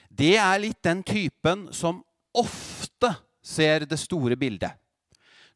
Det 0.07 0.37
er 0.39 0.63
litt 0.63 0.79
den 0.81 1.03
typen 1.05 1.67
som 1.75 1.99
ofte 2.33 3.11
ser 3.43 3.85
det 3.85 3.99
store 3.99 4.39
bildet 4.39 4.73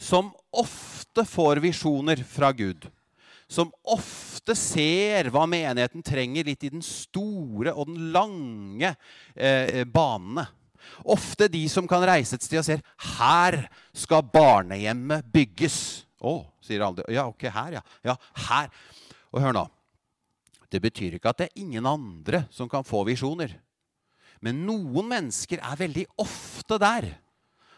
som 0.02 0.32
ofte 0.50 1.26
får 1.26 1.62
visjoner 1.62 2.24
fra 2.26 2.52
Gud. 2.52 2.90
som 3.52 3.68
ofte 3.84 4.31
ser 4.58 5.30
hva 5.34 5.46
menigheten 5.50 6.04
trenger 6.06 6.48
litt 6.48 6.66
i 6.66 6.72
den 6.74 6.84
store 6.86 7.74
og 7.76 7.92
den 7.92 8.10
lange 8.16 8.94
eh, 9.36 9.84
banene. 9.86 10.48
Ofte 11.06 11.48
de 11.52 11.62
som 11.70 11.88
kan 11.90 12.04
reise 12.06 12.36
et 12.36 12.46
sted 12.46 12.60
og 12.60 12.66
ser 12.66 12.82
her 13.18 13.60
skal 13.94 14.26
barnehjemmet 14.34 15.28
bygges. 15.34 15.78
Å, 16.22 16.40
sier 16.62 16.84
alle. 16.86 17.06
Ja, 17.14 17.28
ok, 17.30 17.48
her, 17.54 17.78
ja. 17.78 17.84
Ja, 18.06 18.18
her. 18.50 18.70
Og 19.32 19.42
hør 19.46 19.56
nå. 19.56 19.66
Det 20.72 20.82
betyr 20.84 21.18
ikke 21.18 21.32
at 21.32 21.42
det 21.42 21.50
er 21.50 21.64
ingen 21.64 21.88
andre 21.88 22.46
som 22.54 22.70
kan 22.72 22.86
få 22.88 23.04
visjoner. 23.08 23.54
Men 24.42 24.64
noen 24.66 25.10
mennesker 25.10 25.62
er 25.62 25.80
veldig 25.80 26.06
ofte 26.22 26.78
der. 26.82 27.12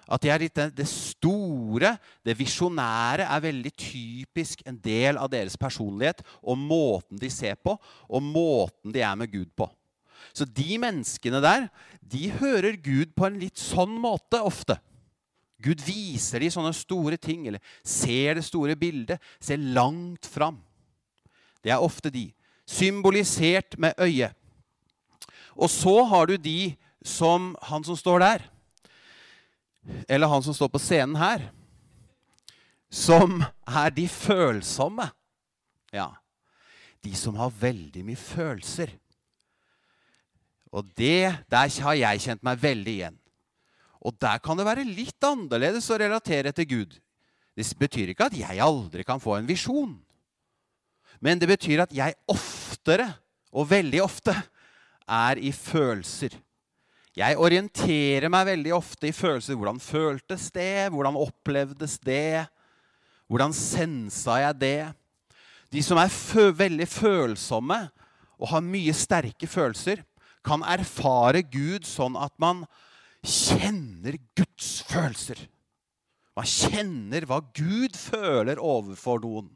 At 0.08 0.24
det, 0.24 0.34
litt, 0.42 0.60
det 0.76 0.88
store, 0.90 1.94
det 2.26 2.36
visjonære, 2.36 3.28
er 3.28 3.44
veldig 3.46 3.72
typisk 3.72 4.64
en 4.68 4.80
del 4.84 5.20
av 5.20 5.32
deres 5.32 5.56
personlighet 5.60 6.24
og 6.42 6.60
måten 6.60 7.22
de 7.22 7.30
ser 7.32 7.56
på, 7.56 7.78
og 8.10 8.26
måten 8.26 8.92
de 8.96 9.04
er 9.04 9.16
med 9.20 9.32
Gud 9.32 9.54
på. 9.56 9.70
Så 10.36 10.48
de 10.48 10.78
menneskene 10.82 11.42
der, 11.44 11.68
de 12.02 12.30
hører 12.40 12.80
Gud 12.82 13.14
på 13.16 13.28
en 13.28 13.40
litt 13.42 13.60
sånn 13.60 13.96
måte 14.02 14.42
ofte. 14.44 14.78
Gud 15.64 15.84
viser 15.86 16.44
de 16.44 16.52
sånne 16.52 16.74
store 16.76 17.18
ting, 17.22 17.48
eller 17.48 17.64
ser 17.88 18.40
det 18.40 18.46
store 18.48 18.76
bildet, 18.80 19.22
ser 19.40 19.62
langt 19.62 20.28
fram. 20.28 20.60
Det 21.64 21.72
er 21.72 21.84
ofte 21.84 22.12
de. 22.12 22.28
Symbolisert 22.68 23.78
med 23.80 23.96
øyet. 24.02 24.36
Og 25.56 25.70
så 25.72 26.02
har 26.10 26.28
du 26.28 26.36
de 26.42 26.74
som 27.06 27.54
han 27.70 27.84
som 27.86 27.96
står 28.00 28.24
der. 28.24 28.46
Eller 30.08 30.32
han 30.32 30.44
som 30.44 30.56
står 30.56 30.72
på 30.72 30.82
scenen 30.82 31.18
her. 31.20 31.50
Som 32.94 33.42
er 33.68 33.94
de 33.96 34.08
følsomme. 34.08 35.10
Ja. 35.94 36.12
De 37.04 37.14
som 37.18 37.36
har 37.40 37.54
veldig 37.60 38.04
mye 38.06 38.20
følelser. 38.20 38.94
Og 40.74 40.88
det, 40.98 41.34
der 41.52 41.82
har 41.86 41.98
jeg 42.00 42.24
kjent 42.24 42.46
meg 42.46 42.62
veldig 42.62 42.94
igjen. 42.94 43.18
Og 44.04 44.16
der 44.20 44.40
kan 44.44 44.58
det 44.60 44.66
være 44.68 44.88
litt 44.88 45.24
annerledes 45.24 45.88
å 45.94 46.00
relatere 46.00 46.52
til 46.56 46.70
Gud. 46.70 46.96
Det 47.54 47.68
betyr 47.78 48.12
ikke 48.12 48.28
at 48.32 48.38
jeg 48.38 48.64
aldri 48.64 49.06
kan 49.06 49.22
få 49.22 49.38
en 49.38 49.48
visjon. 49.48 49.94
Men 51.24 51.40
det 51.40 51.48
betyr 51.48 51.86
at 51.86 51.94
jeg 51.96 52.18
oftere, 52.28 53.06
og 53.54 53.70
veldig 53.70 54.02
ofte, 54.04 54.34
er 55.08 55.38
i 55.38 55.54
følelser. 55.54 56.34
Jeg 57.14 57.38
orienterer 57.38 58.26
meg 58.34 58.48
veldig 58.48 58.74
ofte 58.74 59.10
i 59.12 59.14
følelser. 59.14 59.58
Hvordan 59.58 59.80
føltes 59.82 60.48
det? 60.54 60.90
Hvordan 60.90 61.20
opplevdes 61.22 62.00
det? 62.02 62.46
Hvordan 63.30 63.54
sensa 63.54 64.40
jeg 64.42 64.60
det? 64.62 64.80
De 65.74 65.82
som 65.86 65.98
er 66.02 66.54
veldig 66.58 66.88
følsomme 66.90 67.80
og 68.38 68.50
har 68.50 68.66
mye 68.66 68.94
sterke 68.98 69.48
følelser, 69.50 70.02
kan 70.44 70.66
erfare 70.68 71.42
Gud 71.48 71.86
sånn 71.88 72.18
at 72.20 72.34
man 72.42 72.66
kjenner 73.24 74.18
Guds 74.36 74.82
følelser. 74.90 75.40
Man 76.36 76.50
kjenner 76.50 77.28
hva 77.30 77.40
Gud 77.56 77.96
føler 77.96 78.60
overfor 78.60 79.22
noen. 79.24 79.52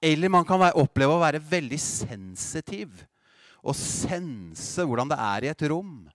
Eller 0.00 0.32
man 0.32 0.46
kan 0.48 0.62
oppleve 0.72 1.14
å 1.14 1.22
være 1.22 1.42
veldig 1.44 1.78
sensitiv 1.78 3.04
og 3.60 3.76
sense 3.76 4.82
hvordan 4.88 5.10
det 5.12 5.20
er 5.20 5.44
i 5.44 5.50
et 5.52 5.66
rom. 5.68 6.08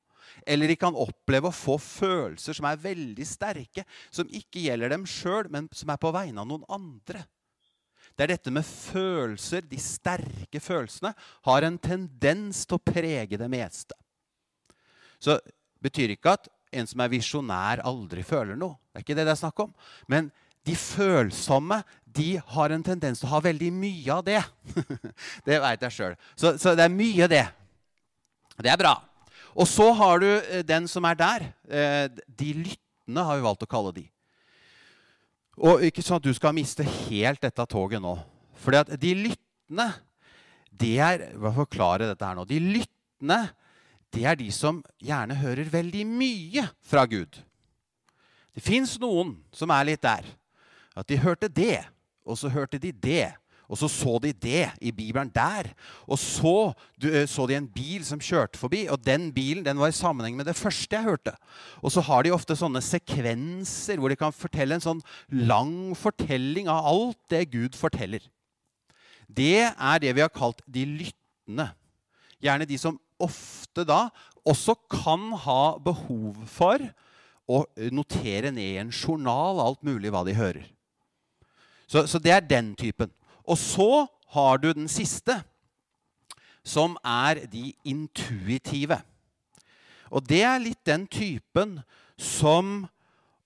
Eller 0.45 0.69
de 0.69 0.77
kan 0.77 0.97
oppleve 0.97 1.49
å 1.49 1.55
få 1.55 1.77
følelser 1.81 2.57
som 2.57 2.67
er 2.69 2.81
veldig 2.81 3.25
sterke, 3.25 3.85
som 4.13 4.29
ikke 4.29 4.67
gjelder 4.67 4.93
dem 4.93 5.07
sjøl, 5.09 5.49
men 5.49 5.69
som 5.73 5.89
er 5.89 6.01
på 6.01 6.13
vegne 6.13 6.43
av 6.43 6.49
noen 6.49 6.67
andre. 6.69 7.25
Det 8.15 8.23
er 8.23 8.35
dette 8.35 8.53
med 8.53 8.63
følelser, 8.63 9.65
de 9.67 9.79
sterke 9.81 10.61
følelsene, 10.63 11.11
har 11.49 11.67
en 11.67 11.79
tendens 11.81 12.63
til 12.63 12.77
å 12.77 12.83
prege 12.85 13.39
det 13.41 13.49
meste. 13.51 13.97
Så 15.19 15.39
betyr 15.83 16.13
ikke 16.13 16.35
at 16.37 16.47
en 16.75 16.87
som 16.87 17.01
er 17.03 17.11
visjonær, 17.11 17.83
aldri 17.87 18.23
føler 18.25 18.57
noe. 18.59 18.77
Det 18.91 19.01
er 19.01 19.05
ikke 19.05 19.17
det 19.17 19.27
det 19.27 19.33
er 19.35 19.41
snakk 19.41 19.61
om. 19.65 19.73
Men 20.11 20.29
de 20.65 20.75
følsomme 20.79 21.81
de 22.15 22.35
har 22.55 22.71
en 22.71 22.83
tendens 22.85 23.19
til 23.19 23.27
å 23.27 23.33
ha 23.35 23.41
veldig 23.43 23.71
mye 23.75 24.15
av 24.15 24.23
det. 24.25 24.39
det 25.47 25.59
veit 25.61 25.83
jeg 25.85 25.97
sjøl. 25.97 26.15
Så, 26.33 26.55
så, 26.61 26.73
det 26.77 26.85
er 26.87 26.93
mye 26.93 27.27
av 27.27 27.31
det. 27.31 27.43
Det 28.63 28.71
er 28.71 28.79
bra. 28.79 28.95
Og 29.55 29.67
så 29.71 29.87
har 29.95 30.19
du 30.19 30.27
eh, 30.27 30.63
den 30.67 30.89
som 30.91 31.05
er 31.07 31.17
der. 31.19 31.47
Eh, 31.69 32.07
de 32.27 32.51
lyttende 32.59 33.23
har 33.23 33.39
vi 33.39 33.45
valgt 33.45 33.63
å 33.63 33.71
kalle 33.71 33.93
de. 33.95 34.05
Og 35.55 35.85
ikke 35.87 36.03
sånn 36.03 36.19
at 36.19 36.27
du 36.27 36.33
skal 36.35 36.55
miste 36.55 36.83
helt 36.83 37.39
dette 37.43 37.65
toget 37.71 38.03
nå. 38.03 38.17
For 38.59 38.75
de 38.75 39.13
lyttende 39.15 39.87
det 40.75 40.97
er, 40.99 41.29
Hva 41.39 41.53
forklarer 41.55 42.09
dette 42.09 42.27
her 42.27 42.35
nå? 42.35 42.43
De 42.49 42.59
lyttende 42.59 43.39
det 44.15 44.23
er 44.27 44.37
de 44.39 44.47
som 44.53 44.81
gjerne 45.03 45.35
hører 45.39 45.67
veldig 45.71 46.03
mye 46.07 46.63
fra 46.83 47.03
Gud. 47.09 47.39
Det 48.55 48.63
fins 48.63 48.95
noen 49.01 49.33
som 49.55 49.71
er 49.75 49.87
litt 49.89 50.03
der. 50.05 50.27
At 50.95 51.09
de 51.11 51.19
hørte 51.19 51.49
det, 51.51 51.83
og 52.23 52.39
så 52.39 52.51
hørte 52.51 52.79
de 52.79 52.93
det. 52.95 53.33
Og 53.69 53.79
så 53.79 53.89
så 53.89 54.17
de 54.21 54.31
det 54.33 54.67
i 54.81 54.91
Bibelen 54.93 55.31
der. 55.33 55.71
Og 56.05 56.19
så 56.21 56.73
du, 57.01 57.07
eh, 57.09 57.25
så 57.27 57.47
de 57.47 57.57
en 57.57 57.67
bil 57.67 58.05
som 58.05 58.21
kjørte 58.21 58.59
forbi, 58.59 58.85
og 58.89 59.01
den 59.05 59.31
bilen 59.33 59.65
den 59.65 59.79
var 59.79 59.89
i 59.89 59.95
sammenheng 59.95 60.37
med 60.37 60.45
det 60.45 60.57
første 60.57 60.95
jeg 60.95 61.07
hørte. 61.07 61.33
Og 61.81 61.91
så 61.91 62.03
har 62.05 62.23
de 62.23 62.33
ofte 62.35 62.57
sånne 62.57 62.81
sekvenser 62.81 63.97
hvor 63.97 64.09
de 64.09 64.19
kan 64.19 64.35
fortelle 64.35 64.77
en 64.77 64.85
sånn 64.85 65.01
lang 65.29 65.95
fortelling 65.97 66.69
av 66.69 66.85
alt 66.85 67.19
det 67.29 67.47
Gud 67.53 67.77
forteller. 67.77 68.21
Det 69.25 69.71
er 69.73 69.99
det 70.01 70.13
vi 70.13 70.21
har 70.21 70.33
kalt 70.33 70.61
de 70.69 70.85
lyttende. 70.85 71.71
Gjerne 72.43 72.69
de 72.69 72.77
som 72.77 72.99
ofte 73.21 73.85
da 73.87 74.09
også 74.45 74.75
kan 74.91 75.31
ha 75.45 75.77
behov 75.81 76.37
for 76.51 76.81
å 77.49 77.63
notere 77.93 78.51
ned 78.53 78.75
i 78.75 78.81
en 78.81 78.93
journal 78.93 79.61
alt 79.61 79.83
mulig 79.85 80.11
hva 80.13 80.23
de 80.25 80.37
hører. 80.37 80.65
Så, 81.89 82.05
så 82.09 82.21
det 82.21 82.33
er 82.33 82.45
den 82.45 82.73
typen. 82.77 83.11
Og 83.47 83.57
så 83.59 84.05
har 84.35 84.57
du 84.61 84.71
den 84.73 84.87
siste, 84.91 85.37
som 86.65 86.97
er 87.05 87.45
de 87.51 87.73
intuitive. 87.85 88.97
Og 90.09 90.25
det 90.25 90.41
er 90.45 90.63
litt 90.63 90.81
den 90.87 91.05
typen 91.07 91.77
som 92.17 92.87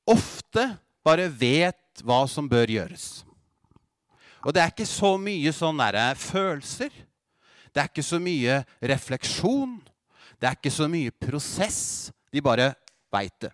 ofte 0.07 0.65
bare 1.05 1.27
vet 1.31 2.03
hva 2.05 2.23
som 2.31 2.47
bør 2.49 2.71
gjøres. 2.71 3.23
Og 4.45 4.55
det 4.55 4.63
er 4.63 4.71
ikke 4.71 4.87
så 4.87 5.15
mye 5.19 5.51
sånn 5.55 5.79
derre 5.81 6.13
følelser. 6.15 6.93
Det 7.69 7.81
er 7.81 7.89
ikke 7.91 8.05
så 8.05 8.19
mye 8.23 8.61
refleksjon. 8.91 9.77
Det 10.39 10.47
er 10.47 10.55
ikke 10.55 10.73
så 10.73 10.87
mye 10.91 11.11
prosess. 11.11 11.81
De 12.31 12.41
bare 12.43 12.71
veit 13.11 13.35
det. 13.43 13.51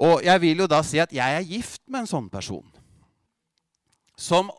Og 0.00 0.24
jeg 0.24 0.40
vil 0.42 0.62
jo 0.64 0.68
da 0.70 0.80
si 0.86 1.00
at 1.02 1.12
jeg 1.12 1.36
er 1.36 1.46
gift 1.46 1.82
med 1.86 2.04
en 2.04 2.10
sånn 2.10 2.28
person. 2.32 2.64
Som 4.16 4.50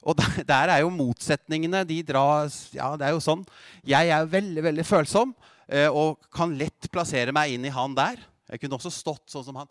og 0.00 0.16
der, 0.16 0.44
der, 0.52 0.74
er 0.74 0.82
jo 0.84 0.92
motsetningene 0.94 1.84
de 1.88 2.00
dras, 2.06 2.62
Ja, 2.74 2.94
det 2.96 3.08
er 3.08 3.16
jo 3.16 3.24
sånn. 3.24 3.44
Jeg 3.86 4.12
er 4.14 4.28
veldig 4.30 4.64
veldig 4.70 4.86
følsom 4.88 5.34
eh, 5.68 5.88
og 5.88 6.20
kan 6.32 6.54
lett 6.56 6.88
plassere 6.92 7.34
meg 7.36 7.56
inn 7.56 7.66
i 7.68 7.74
han 7.74 7.96
der. 7.96 8.22
Jeg 8.50 8.62
kunne 8.62 8.80
også 8.80 8.92
stått 8.94 9.28
sånn 9.32 9.46
som 9.46 9.60
han. 9.60 9.70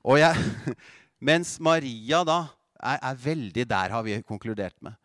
Og 0.00 0.16
jeg, 0.16 0.76
mens 1.30 1.58
Maria 1.60 2.22
da 2.24 2.40
er, 2.80 2.96
er, 2.96 3.20
veldig 3.20 3.66
der, 3.68 3.92
har 3.92 4.06
vi 4.06 4.16
konkludert 4.24 4.78
med. 4.84 4.96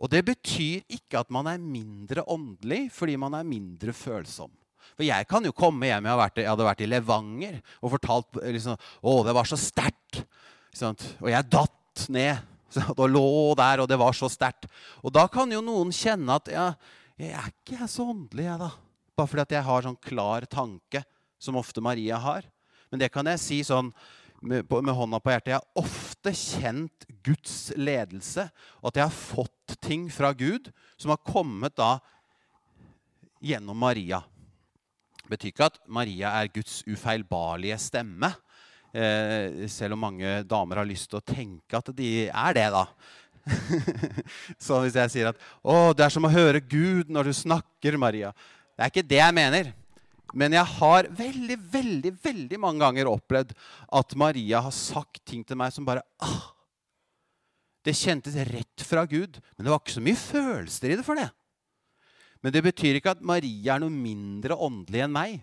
Og 0.00 0.08
det 0.08 0.22
betyr 0.24 0.80
ikke 0.88 1.20
at 1.20 1.28
man 1.32 1.50
er 1.50 1.60
mindre 1.60 2.24
åndelig 2.24 2.86
fordi 2.94 3.18
man 3.20 3.36
er 3.36 3.44
mindre 3.44 3.92
følsom. 3.92 4.52
For 4.96 5.04
jeg 5.04 5.26
kan 5.28 5.44
jo 5.44 5.52
komme 5.56 5.86
hjem 5.86 6.08
Jeg, 6.08 6.18
vært, 6.18 6.40
jeg 6.40 6.48
hadde 6.48 6.66
vært 6.66 6.80
i 6.84 6.88
Levanger 6.88 7.58
og 7.80 7.92
fortalt 7.92 8.40
liksom, 8.40 8.80
å, 9.04 9.18
det 9.28 9.36
var 9.36 9.48
så 9.48 9.60
sterkt. 9.60 10.22
Og 10.80 11.28
jeg 11.28 11.48
datt 11.52 11.76
ned 12.08 12.38
og 13.00 13.06
lå 13.10 13.54
der, 13.58 13.82
og 13.82 13.88
det 13.90 13.98
var 14.00 14.16
så 14.16 14.30
sterkt. 14.30 14.68
Og 15.02 15.12
da 15.14 15.26
kan 15.30 15.50
jo 15.52 15.62
noen 15.64 15.90
kjenne 15.94 16.38
at 16.38 16.50
ja, 16.52 16.68
jeg 17.20 17.34
er 17.36 17.50
ikke 17.50 17.88
så 17.90 18.06
åndelig, 18.14 18.46
jeg, 18.46 18.60
da. 18.62 18.70
Bare 19.18 19.28
fordi 19.28 19.44
at 19.44 19.56
jeg 19.58 19.66
har 19.66 19.84
sånn 19.84 20.00
klar 20.00 20.46
tanke, 20.48 21.04
som 21.40 21.58
ofte 21.60 21.82
Maria 21.84 22.20
har. 22.20 22.46
Men 22.92 23.02
det 23.02 23.10
kan 23.12 23.28
jeg 23.28 23.42
si 23.42 23.60
sånn 23.66 23.90
med, 24.40 24.64
med 24.70 24.94
hånda 24.96 25.20
på 25.20 25.32
hjertet. 25.32 25.52
Jeg 25.52 25.60
har 25.60 25.82
ofte 25.82 26.32
kjent 26.36 27.06
Guds 27.26 27.56
ledelse, 27.76 28.46
og 28.80 28.90
at 28.90 29.00
jeg 29.00 29.08
har 29.08 29.18
fått 29.18 29.76
ting 29.84 30.08
fra 30.12 30.32
Gud 30.36 30.70
som 30.96 31.12
har 31.12 31.20
kommet 31.26 31.76
da 31.78 31.98
gjennom 33.44 33.78
Maria. 33.80 34.22
Det 35.22 35.36
betyr 35.36 35.52
ikke 35.52 35.68
at 35.70 35.78
Maria 35.86 36.32
er 36.40 36.52
Guds 36.52 36.80
ufeilbarlige 36.88 37.78
stemme. 37.80 38.32
Eh, 38.90 39.68
selv 39.70 39.94
om 39.94 40.02
mange 40.02 40.40
damer 40.50 40.80
har 40.80 40.88
lyst 40.88 41.12
til 41.12 41.20
å 41.20 41.26
tenke 41.26 41.78
at 41.78 41.92
de 41.94 42.26
er 42.26 42.56
det, 42.56 42.66
da. 42.74 42.86
så 44.64 44.80
hvis 44.82 44.96
jeg 44.98 45.12
sier 45.12 45.28
at 45.30 45.38
'Å, 45.64 45.94
det 45.96 46.04
er 46.04 46.12
som 46.12 46.26
å 46.26 46.32
høre 46.32 46.60
Gud 46.60 47.08
når 47.08 47.30
du 47.30 47.34
snakker', 47.34 47.96
Maria 47.98 48.34
Det 48.76 48.84
er 48.84 48.90
ikke 48.92 49.08
det 49.08 49.20
jeg 49.20 49.36
mener. 49.36 49.72
Men 50.34 50.54
jeg 50.54 50.66
har 50.78 51.08
veldig, 51.18 51.56
veldig, 51.72 52.12
veldig 52.22 52.58
mange 52.62 52.82
ganger 52.84 53.10
opplevd 53.10 53.52
at 53.98 54.16
Maria 54.16 54.60
har 54.62 54.74
sagt 54.74 55.22
ting 55.26 55.42
til 55.44 55.58
meg 55.58 55.74
som 55.74 55.86
bare 55.86 56.04
ah, 56.22 56.54
Det 57.84 57.96
kjentes 57.96 58.36
rett 58.50 58.84
fra 58.84 59.06
Gud. 59.06 59.40
Men 59.56 59.64
det 59.64 59.72
var 59.72 59.80
ikke 59.82 59.98
så 59.98 60.04
mye 60.04 60.18
følelser 60.18 60.92
i 60.92 60.98
det 60.98 61.06
for 61.06 61.18
det. 61.18 61.28
Men 62.42 62.52
det 62.52 62.64
betyr 62.64 62.98
ikke 62.98 63.14
at 63.14 63.24
Maria 63.24 63.76
er 63.76 63.82
noe 63.82 63.92
mindre 63.92 64.56
åndelig 64.56 65.04
enn 65.04 65.14
meg. 65.14 65.40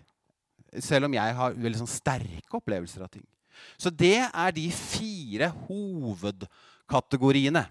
Selv 0.82 1.08
om 1.08 1.16
jeg 1.16 1.36
har 1.38 1.56
veldig 1.56 1.80
sånn 1.82 1.90
sterke 1.90 2.58
opplevelser 2.58 3.04
av 3.04 3.12
ting. 3.12 3.26
Så 3.76 3.90
det 3.90 4.20
er 4.26 4.54
de 4.54 4.68
fire 4.74 5.50
hovedkategoriene. 5.68 7.64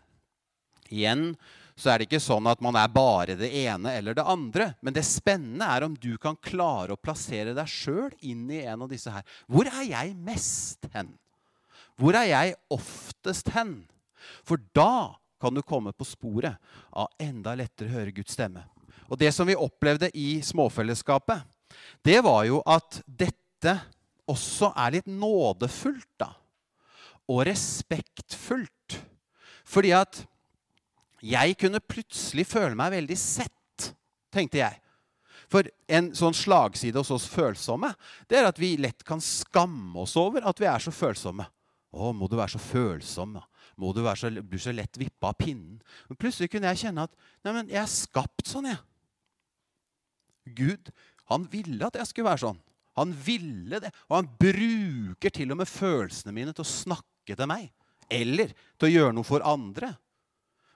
Igjen 0.87 1.33
så 1.77 1.91
er 1.91 1.99
det 1.99 2.07
ikke 2.07 2.23
sånn 2.23 2.47
at 2.49 2.61
man 2.63 2.77
er 2.79 2.89
bare 2.89 3.35
det 3.37 3.51
ene 3.65 3.91
eller 3.99 4.17
det 4.17 4.25
andre. 4.25 4.71
Men 4.81 4.95
det 4.95 5.05
spennende 5.05 5.67
er 5.69 5.85
om 5.85 5.93
du 5.93 6.15
kan 6.21 6.37
klare 6.41 6.95
å 6.95 7.01
plassere 7.01 7.53
deg 7.57 7.69
sjøl 7.69 8.09
inn 8.25 8.47
i 8.49 8.63
en 8.65 8.87
av 8.87 8.89
disse 8.89 9.13
her. 9.13 9.25
Hvor 9.45 9.69
er 9.69 9.83
jeg 9.85 10.15
mest 10.17 10.89
hen? 10.95 11.13
Hvor 11.97 12.17
er 12.17 12.31
jeg 12.31 12.57
oftest 12.73 13.53
hen? 13.53 13.83
For 14.45 14.61
da 14.73 15.17
kan 15.41 15.53
du 15.53 15.61
komme 15.61 15.93
på 15.93 16.05
sporet 16.07 16.57
av 16.89 17.13
enda 17.21 17.53
lettere 17.57 17.91
å 17.91 17.97
høre 17.99 18.15
Guds 18.15 18.33
stemme. 18.33 18.65
Og 19.07 19.19
det 19.21 19.29
som 19.35 19.47
vi 19.47 19.55
opplevde 19.55 20.09
i 20.17 20.41
småfellesskapet, 20.43 21.45
det 22.01 22.19
var 22.25 22.41
jo 22.49 22.63
at 22.65 22.99
dette 23.05 23.77
også 24.31 24.71
er 24.75 24.97
litt 24.97 25.07
nådefullt, 25.09 26.09
da. 26.19 26.31
Og 27.27 27.43
respektfullt. 27.47 28.97
Fordi 29.67 29.91
at 29.95 30.23
jeg 31.23 31.57
kunne 31.59 31.83
plutselig 31.83 32.45
føle 32.47 32.77
meg 32.77 32.93
veldig 32.93 33.17
sett, 33.19 33.89
tenkte 34.33 34.61
jeg. 34.61 34.79
For 35.51 35.67
en 35.87 36.11
sånn 36.15 36.35
slagside 36.35 36.99
hos 36.99 37.11
oss 37.15 37.27
følsomme 37.31 37.93
det 38.27 38.39
er 38.39 38.49
at 38.49 38.57
vi 38.59 38.73
lett 38.79 39.05
kan 39.07 39.21
skamme 39.23 39.95
oss 40.03 40.17
over 40.19 40.43
at 40.47 40.59
vi 40.59 40.67
er 40.67 40.83
så 40.83 40.91
følsomme. 40.91 41.47
Å, 41.95 42.11
må 42.11 42.27
du 42.27 42.35
være 42.35 42.57
så 42.57 42.61
følsom, 42.61 43.37
da. 43.39 43.45
Må 43.79 43.93
du 43.95 44.01
være 44.03 44.19
så, 44.19 44.31
blir 44.43 44.61
så 44.61 44.73
lett 44.75 44.99
vippa 44.99 45.31
av 45.31 45.37
pinnen. 45.39 45.77
Men 46.09 46.19
plutselig 46.19 46.51
kunne 46.51 46.71
jeg 46.73 46.87
kjenne 46.87 47.05
at 47.07 47.13
nei, 47.45 47.53
jeg 47.71 47.81
er 47.81 47.91
skapt 47.91 48.49
sånn, 48.49 48.67
jeg. 48.73 48.81
Gud, 50.57 50.91
han 51.31 51.45
ville 51.51 51.87
at 51.87 51.99
jeg 51.99 52.09
skulle 52.09 52.29
være 52.29 52.43
sånn. 52.43 52.59
Han 52.97 53.13
ville 53.13 53.81
det. 53.83 53.91
Og 54.09 54.19
han 54.19 54.29
bruker 54.41 55.33
til 55.33 55.53
og 55.53 55.61
med 55.61 55.69
følelsene 55.69 56.33
mine 56.35 56.53
til 56.55 56.65
å 56.65 56.69
snakke 56.69 57.37
til 57.37 57.49
meg. 57.49 57.69
Eller 58.09 58.53
til 58.77 58.89
å 58.89 58.93
gjøre 58.93 59.15
noe 59.17 59.27
for 59.27 59.45
andre. 59.45 59.93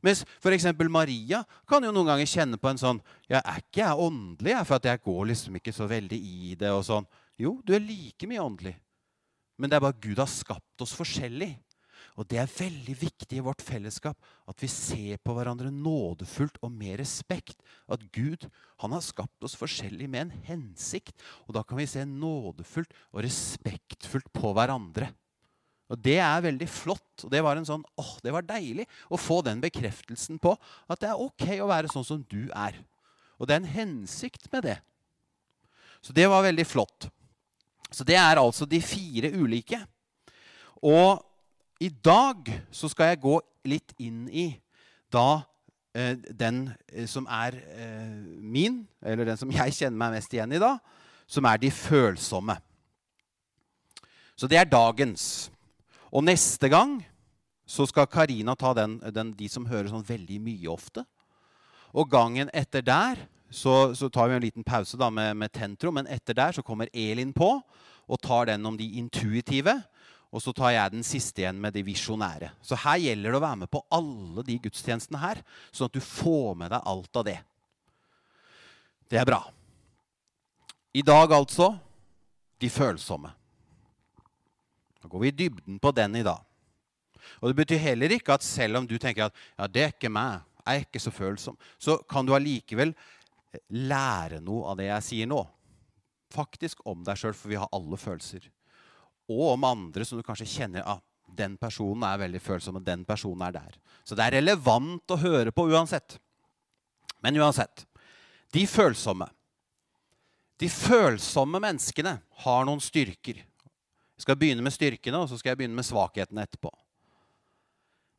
Mens 0.01 0.23
f.eks. 0.41 0.65
Maria 0.89 1.43
kan 1.69 1.83
jo 1.85 1.91
noen 1.93 2.09
ganger 2.09 2.29
kjenne 2.29 2.57
på 2.57 2.71
en 2.71 2.79
sånn 2.81 2.99
ja, 3.29 3.37
Er 3.37 3.61
ikke 3.61 3.83
jeg 3.83 4.05
åndelig, 4.07 4.55
for 4.65 4.79
at 4.79 4.87
jeg 4.89 5.03
går 5.05 5.27
liksom 5.29 5.59
ikke 5.59 5.73
så 5.75 5.85
veldig 5.89 6.17
i 6.17 6.55
det? 6.57 6.71
og 6.73 6.85
sånn. 6.87 7.09
Jo, 7.41 7.59
du 7.65 7.75
er 7.77 7.83
like 7.85 8.29
mye 8.29 8.41
åndelig. 8.41 8.75
Men 9.61 9.69
det 9.69 9.77
er 9.77 9.85
bare 9.85 10.01
Gud 10.01 10.17
har 10.21 10.29
skapt 10.29 10.83
oss 10.83 10.95
forskjellig. 10.97 11.53
Og 12.19 12.27
det 12.27 12.41
er 12.41 12.51
veldig 12.51 12.95
viktig 12.99 13.37
i 13.39 13.43
vårt 13.43 13.63
fellesskap 13.63 14.17
at 14.49 14.63
vi 14.63 14.67
ser 14.71 15.21
på 15.23 15.35
hverandre 15.35 15.71
nådefullt 15.71 16.59
og 16.61 16.73
med 16.73 16.99
respekt. 16.99 17.61
At 17.87 18.03
Gud 18.11 18.47
han 18.83 18.95
har 18.95 19.03
skapt 19.05 19.47
oss 19.47 19.55
forskjellig 19.59 20.09
med 20.11 20.25
en 20.25 20.35
hensikt. 20.49 21.15
Og 21.47 21.55
da 21.55 21.63
kan 21.63 21.79
vi 21.79 21.87
se 21.89 22.03
nådefullt 22.07 22.91
og 23.13 23.23
respektfullt 23.25 24.31
på 24.35 24.53
hverandre. 24.57 25.11
Og 25.91 25.99
Det 25.99 26.19
er 26.23 26.43
veldig 26.43 26.67
flott. 26.71 27.23
og 27.23 27.31
Det 27.31 27.41
var 27.43 27.57
en 27.57 27.67
sånn, 27.67 27.83
åh, 27.99 28.13
det 28.23 28.31
var 28.31 28.47
deilig 28.47 28.87
å 29.11 29.19
få 29.19 29.41
den 29.43 29.59
bekreftelsen 29.63 30.39
på 30.39 30.55
at 30.87 30.99
det 30.99 31.09
er 31.09 31.19
ok 31.19 31.47
å 31.59 31.71
være 31.71 31.91
sånn 31.91 32.07
som 32.07 32.21
du 32.31 32.47
er. 32.55 32.77
Og 33.39 33.47
det 33.47 33.55
er 33.55 33.63
en 33.63 33.75
hensikt 33.75 34.51
med 34.53 34.63
det. 34.63 34.77
Så 36.01 36.13
det 36.13 36.27
var 36.29 36.45
veldig 36.45 36.65
flott. 36.65 37.09
Så 37.91 38.05
det 38.07 38.15
er 38.15 38.39
altså 38.39 38.65
de 38.65 38.79
fire 38.81 39.33
ulike. 39.35 39.81
Og 40.81 41.19
i 41.81 41.89
dag 41.89 42.49
så 42.71 42.89
skal 42.91 43.11
jeg 43.11 43.23
gå 43.23 43.37
litt 43.65 43.93
inn 44.01 44.27
i 44.29 44.51
da 45.11 45.41
eh, 45.97 46.13
den 46.13 46.67
eh, 46.91 47.07
som 47.09 47.25
er 47.25 47.57
eh, 47.73 48.11
min, 48.37 48.83
eller 49.01 49.31
den 49.31 49.39
som 49.39 49.51
jeg 49.59 49.73
kjenner 49.79 49.97
meg 49.97 50.19
mest 50.19 50.35
igjen 50.35 50.53
i 50.53 50.61
da, 50.61 50.75
som 51.25 51.47
er 51.49 51.61
de 51.61 51.71
følsomme. 51.73 52.57
Så 54.37 54.49
det 54.49 54.59
er 54.59 54.69
dagens. 54.69 55.49
Og 56.11 56.25
neste 56.25 56.69
gang 56.69 56.99
så 57.65 57.87
skal 57.89 58.09
Karina 58.09 58.53
ta 58.59 58.73
den, 58.77 58.99
den, 59.13 59.33
de 59.37 59.49
som 59.49 59.65
hører 59.69 59.89
sånn 59.89 60.05
veldig 60.05 60.37
mye 60.43 60.69
ofte. 60.69 61.05
Og 61.97 62.09
gangen 62.11 62.51
etter 62.53 62.83
der 62.85 63.21
så, 63.51 63.93
så 63.97 64.09
tar 64.11 64.29
vi 64.29 64.37
en 64.37 64.43
liten 64.43 64.65
pause 64.65 64.99
da 64.99 65.09
med, 65.11 65.33
med 65.39 65.51
tentro, 65.55 65.91
men 65.91 66.07
etter 66.07 66.37
der 66.37 66.55
så 66.55 66.63
kommer 66.63 66.91
Elin 66.93 67.33
på 67.35 67.55
og 68.11 68.21
tar 68.21 68.49
den 68.51 68.65
om 68.67 68.77
de 68.77 68.87
intuitive. 68.99 69.79
Og 70.31 70.39
så 70.39 70.53
tar 70.55 70.71
jeg 70.71 70.93
den 70.93 71.03
siste 71.03 71.43
igjen 71.43 71.59
med 71.59 71.75
de 71.75 71.83
visjonære. 71.83 72.53
Så 72.63 72.77
her 72.79 73.01
gjelder 73.03 73.33
det 73.33 73.39
å 73.39 73.43
være 73.43 73.61
med 73.63 73.71
på 73.71 73.83
alle 73.91 74.45
de 74.47 74.55
gudstjenestene 74.63 75.19
her, 75.19 75.41
sånn 75.75 75.91
at 75.91 75.97
du 75.97 76.03
får 76.03 76.53
med 76.61 76.71
deg 76.71 76.87
alt 76.87 77.19
av 77.19 77.25
det. 77.27 77.37
Det 79.11 79.19
er 79.19 79.27
bra. 79.27 79.41
I 80.95 81.03
dag 81.03 81.33
altså 81.35 81.73
de 82.63 82.69
følsomme. 82.71 83.31
Da 85.01 85.09
går 85.11 85.23
vi 85.25 85.31
i 85.31 85.35
dybden 85.35 85.81
på 85.83 85.91
den 85.95 86.15
i 86.15 86.23
dag. 86.23 86.39
Og 87.41 87.49
Det 87.49 87.57
betyr 87.63 87.83
heller 87.91 88.15
ikke 88.15 88.35
at 88.37 88.45
selv 88.45 88.79
om 88.79 88.87
du 88.87 88.97
tenker 88.97 89.27
at 89.27 89.35
ja, 89.57 89.67
det 89.67 89.83
er 89.83 89.93
ikke 89.93 90.11
meg, 90.13 90.45
jeg 90.61 90.77
er 90.77 90.85
ikke 90.85 91.01
så 91.01 91.11
følsom, 91.11 91.57
så 91.81 91.97
kan 92.09 92.25
du 92.25 92.35
allikevel 92.37 92.93
lære 93.67 94.39
noe 94.45 94.71
av 94.71 94.79
det 94.79 94.87
jeg 94.87 95.07
sier 95.07 95.29
nå. 95.29 95.41
Faktisk 96.31 96.83
om 96.87 97.03
deg 97.03 97.19
sjøl, 97.19 97.35
for 97.35 97.51
vi 97.51 97.59
har 97.59 97.71
alle 97.75 97.99
følelser. 97.99 98.45
Og 99.31 99.53
om 99.53 99.69
andre 99.69 100.05
som 100.07 100.19
du 100.19 100.25
kanskje 100.25 100.49
kjenner 100.49 100.83
ah, 100.87 100.99
den 101.31 101.55
personen 101.59 102.03
er 102.07 102.19
veldig 102.25 102.41
følsom, 102.43 102.79
og 102.79 102.85
den 102.85 103.05
personen 103.07 103.45
er 103.47 103.55
der. 103.55 103.77
Så 104.03 104.17
det 104.17 104.25
er 104.25 104.39
relevant 104.41 105.13
å 105.13 105.19
høre 105.21 105.53
på 105.55 105.69
uansett. 105.71 106.17
Men 107.23 107.37
uansett 107.39 107.85
de 108.51 108.65
følsomme. 108.67 109.29
De 110.59 110.67
følsomme 110.69 111.61
menneskene 111.63 112.17
har 112.43 112.65
noen 112.67 112.81
styrker. 112.83 113.39
Jeg 113.41 114.25
skal 114.25 114.37
begynne 114.37 114.65
med 114.65 114.75
styrkene, 114.75 115.23
og 115.23 115.29
så 115.31 115.39
skal 115.39 115.53
jeg 115.53 115.61
begynne 115.61 115.79
med 115.79 115.87
svakhetene 115.87 116.43
etterpå. 116.45 116.69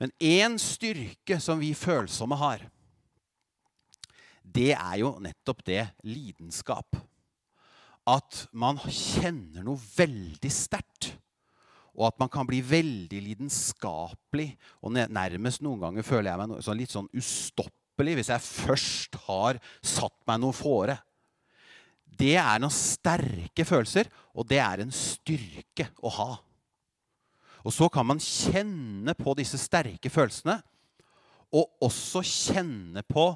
Men 0.03 0.11
én 0.19 0.57
styrke 0.59 1.37
som 1.39 1.61
vi 1.63 1.71
følsomme 1.79 2.35
har, 2.41 2.65
det 4.43 4.73
er 4.75 4.97
jo 5.05 5.15
nettopp 5.23 5.63
det 5.69 5.85
lidenskap. 6.03 6.97
At 8.09 8.47
man 8.53 8.81
kjenner 8.87 9.63
noe 9.67 9.79
veldig 9.79 10.51
sterkt. 10.53 11.13
Og 11.93 12.09
at 12.09 12.19
man 12.19 12.31
kan 12.33 12.49
bli 12.49 12.63
veldig 12.65 13.21
lidenskapelig. 13.29 14.49
Og 14.83 14.97
nærmest 14.97 15.63
noen 15.63 15.83
ganger 15.85 16.07
føler 16.07 16.33
jeg 16.33 16.41
meg 16.41 16.67
sånn 16.67 16.81
litt 16.81 16.95
sånn 16.95 17.11
ustoppelig 17.13 18.17
hvis 18.19 18.33
jeg 18.33 18.47
først 18.49 19.19
har 19.29 19.61
satt 19.85 20.17
meg 20.27 20.41
noe 20.43 20.57
fore 20.57 20.97
det 22.19 22.35
er 22.39 22.61
noen 22.61 22.75
sterke 22.75 23.65
følelser, 23.67 24.09
og 24.37 24.47
det 24.51 24.61
er 24.63 24.83
en 24.83 24.93
styrke 24.95 25.89
å 26.05 26.13
ha. 26.17 26.31
Og 27.63 27.75
så 27.75 27.89
kan 27.93 28.07
man 28.09 28.21
kjenne 28.23 29.15
på 29.19 29.35
disse 29.39 29.61
sterke 29.61 30.11
følelsene, 30.13 30.59
og 31.53 31.85
også 31.85 32.23
kjenne 32.25 33.05
på 33.07 33.31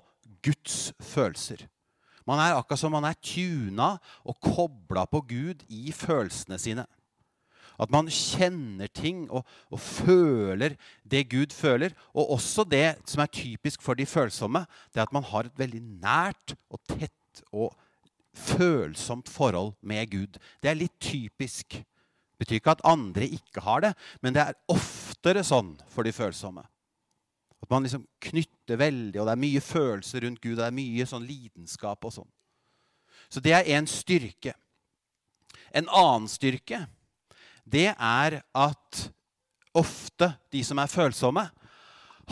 Guds 0.44 0.90
følelser. 1.02 1.66
Man 2.26 2.42
er 2.42 2.56
akkurat 2.56 2.80
som 2.80 2.94
man 2.96 3.06
er 3.06 3.18
tuna 3.22 3.96
og 4.26 4.38
kobla 4.42 5.06
på 5.10 5.22
Gud 5.28 5.62
i 5.70 5.92
følelsene 5.94 6.58
sine. 6.58 6.86
At 7.76 7.92
man 7.92 8.08
kjenner 8.08 8.88
ting 8.88 9.26
og, 9.28 9.44
og, 9.70 9.80
føler 9.80 10.76
det 11.04 11.26
Gud 11.30 11.52
føler. 11.52 11.92
Og 12.16 12.32
også 12.38 12.64
det 12.64 12.96
som 13.08 13.22
er 13.22 13.32
typisk 13.32 13.84
for 13.84 13.98
de 13.98 14.06
følsomme, 14.08 14.64
det 14.92 15.02
er 15.02 15.06
at 15.06 15.16
man 15.16 15.26
har 15.28 15.46
et 15.46 15.60
veldig 15.60 15.82
nært 16.02 16.56
og 16.72 16.80
tett 16.88 17.44
og 17.52 17.76
følsomt 18.36 19.28
forhold 19.32 19.74
med 19.80 20.08
Gud. 20.12 20.40
Det 20.62 20.72
er 20.72 20.80
litt 20.80 20.96
typisk. 21.00 21.76
Det 21.76 22.44
betyr 22.44 22.60
ikke 22.60 22.76
at 22.76 22.88
andre 22.88 23.28
ikke 23.28 23.64
har 23.64 23.84
det, 23.84 23.92
men 24.20 24.34
det 24.36 24.42
er 24.42 24.58
oftere 24.72 25.44
sånn 25.44 25.74
for 25.92 26.04
de 26.04 26.12
følsomme. 26.12 26.64
At 27.62 27.70
man 27.72 27.86
liksom 27.86 28.04
knytter 28.22 28.78
veldig, 28.80 29.20
og 29.20 29.26
det 29.26 29.34
er 29.34 29.44
mye 29.46 29.62
følelser 29.64 30.26
rundt 30.26 30.42
Gud. 30.42 30.56
og 30.56 30.62
Det 30.64 30.68
er 30.68 30.78
mye 30.78 31.06
sånn 31.08 31.26
lidenskap 31.26 32.04
og 32.04 32.14
sånn. 32.18 32.30
Så 33.28 33.42
det 33.42 33.54
er 33.56 33.70
én 33.76 33.88
styrke. 33.90 34.54
En 35.74 35.88
annen 35.90 36.28
styrke, 36.30 36.84
det 37.66 37.90
er 37.92 38.40
at 38.54 39.00
ofte 39.76 40.30
de 40.54 40.62
som 40.64 40.78
er 40.80 40.90
følsomme, 40.90 41.48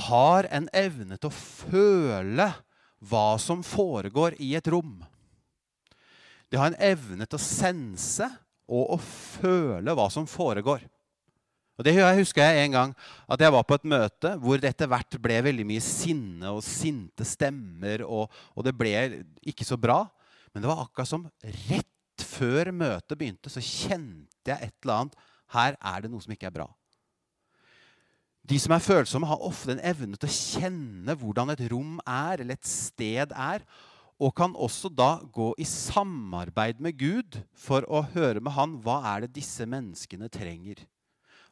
har 0.08 0.48
en 0.50 0.68
evne 0.74 1.18
til 1.18 1.30
å 1.30 1.34
føle 1.34 2.46
hva 3.04 3.26
som 3.42 3.62
foregår 3.66 4.38
i 4.42 4.54
et 4.58 4.68
rom. 4.72 5.02
De 6.50 6.58
har 6.58 6.70
en 6.70 6.82
evne 6.82 7.26
til 7.26 7.38
å 7.38 7.42
sense 7.42 8.26
og 8.70 8.94
å 8.96 8.98
føle 8.98 9.94
hva 9.94 10.08
som 10.12 10.26
foregår. 10.30 10.84
Og 11.74 11.84
Det 11.84 11.94
husker 11.98 12.44
jeg 12.44 12.66
en 12.66 12.76
gang 12.76 12.92
at 13.26 13.40
jeg 13.42 13.52
var 13.52 13.64
på 13.66 13.74
et 13.74 13.88
møte 13.90 14.34
hvor 14.38 14.60
det 14.60 14.70
etter 14.70 14.90
hvert 14.90 15.16
ble 15.22 15.40
veldig 15.48 15.66
mye 15.66 15.82
sinne 15.82 16.52
og 16.54 16.62
sinte 16.62 17.26
stemmer, 17.26 18.04
og, 18.06 18.30
og 18.54 18.66
det 18.66 18.76
ble 18.78 19.24
ikke 19.42 19.66
så 19.66 19.78
bra. 19.80 20.04
Men 20.54 20.62
det 20.62 20.70
var 20.70 20.84
akkurat 20.84 21.10
som 21.10 21.26
rett 21.42 22.22
før 22.22 22.70
møtet 22.70 23.18
begynte, 23.18 23.50
så 23.50 23.62
kjente 23.62 24.52
jeg 24.52 24.70
et 24.70 24.76
eller 24.84 25.00
annet. 25.00 25.18
Her 25.54 25.76
er 25.80 26.04
det 26.04 26.12
noe 26.12 26.22
som 26.22 26.34
ikke 26.34 26.46
er 26.50 26.54
bra. 26.62 26.68
De 28.44 28.58
som 28.60 28.74
er 28.76 28.84
følsomme, 28.84 29.26
har 29.26 29.42
ofte 29.42 29.72
en 29.72 29.82
evne 29.82 30.18
til 30.20 30.28
å 30.28 30.37
kjenne 30.37 31.16
hvordan 31.16 31.54
et 31.54 31.64
rom 31.72 31.96
er, 32.04 32.42
eller 32.42 32.58
et 32.58 32.68
sted 32.68 33.32
er, 33.32 33.64
og 34.20 34.34
kan 34.37 34.54
også 34.54 34.92
da 34.92 35.16
gå 35.34 35.50
i 35.58 35.66
samarbeid 35.66 36.78
med 36.84 36.98
Gud 37.00 37.40
for 37.58 37.87
å 37.90 38.04
høre 38.14 38.42
med 38.44 38.54
Han 38.54 38.76
hva 38.84 39.00
er 39.14 39.24
det 39.24 39.34
disse 39.40 39.66
menneskene 39.66 40.30
trenger. 40.30 40.84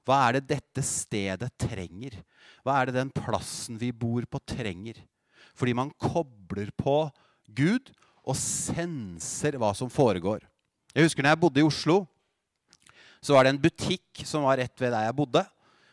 Hva 0.07 0.19
er 0.27 0.39
det 0.39 0.57
dette 0.57 0.85
stedet 0.87 1.51
trenger? 1.61 2.17
Hva 2.67 2.81
er 2.81 2.91
det 2.91 2.99
den 2.99 3.13
plassen 3.15 3.79
vi 3.79 3.93
bor 3.95 4.25
på, 4.27 4.41
trenger? 4.47 4.99
Fordi 5.59 5.75
man 5.77 5.93
kobler 6.01 6.73
på 6.79 7.07
Gud 7.53 7.93
og 8.23 8.39
senser 8.39 9.59
hva 9.61 9.73
som 9.77 9.91
foregår. 9.93 10.43
Jeg 10.93 11.07
husker 11.07 11.25
når 11.25 11.35
jeg 11.35 11.43
bodde 11.43 11.63
i 11.63 11.67
Oslo, 11.67 12.03
så 13.23 13.37
var 13.37 13.47
det 13.47 13.55
en 13.55 13.63
butikk 13.63 14.25
som 14.27 14.47
var 14.47 14.59
rett 14.59 14.75
ved 14.83 14.93
der 14.95 15.07
jeg 15.07 15.19
bodde 15.19 15.45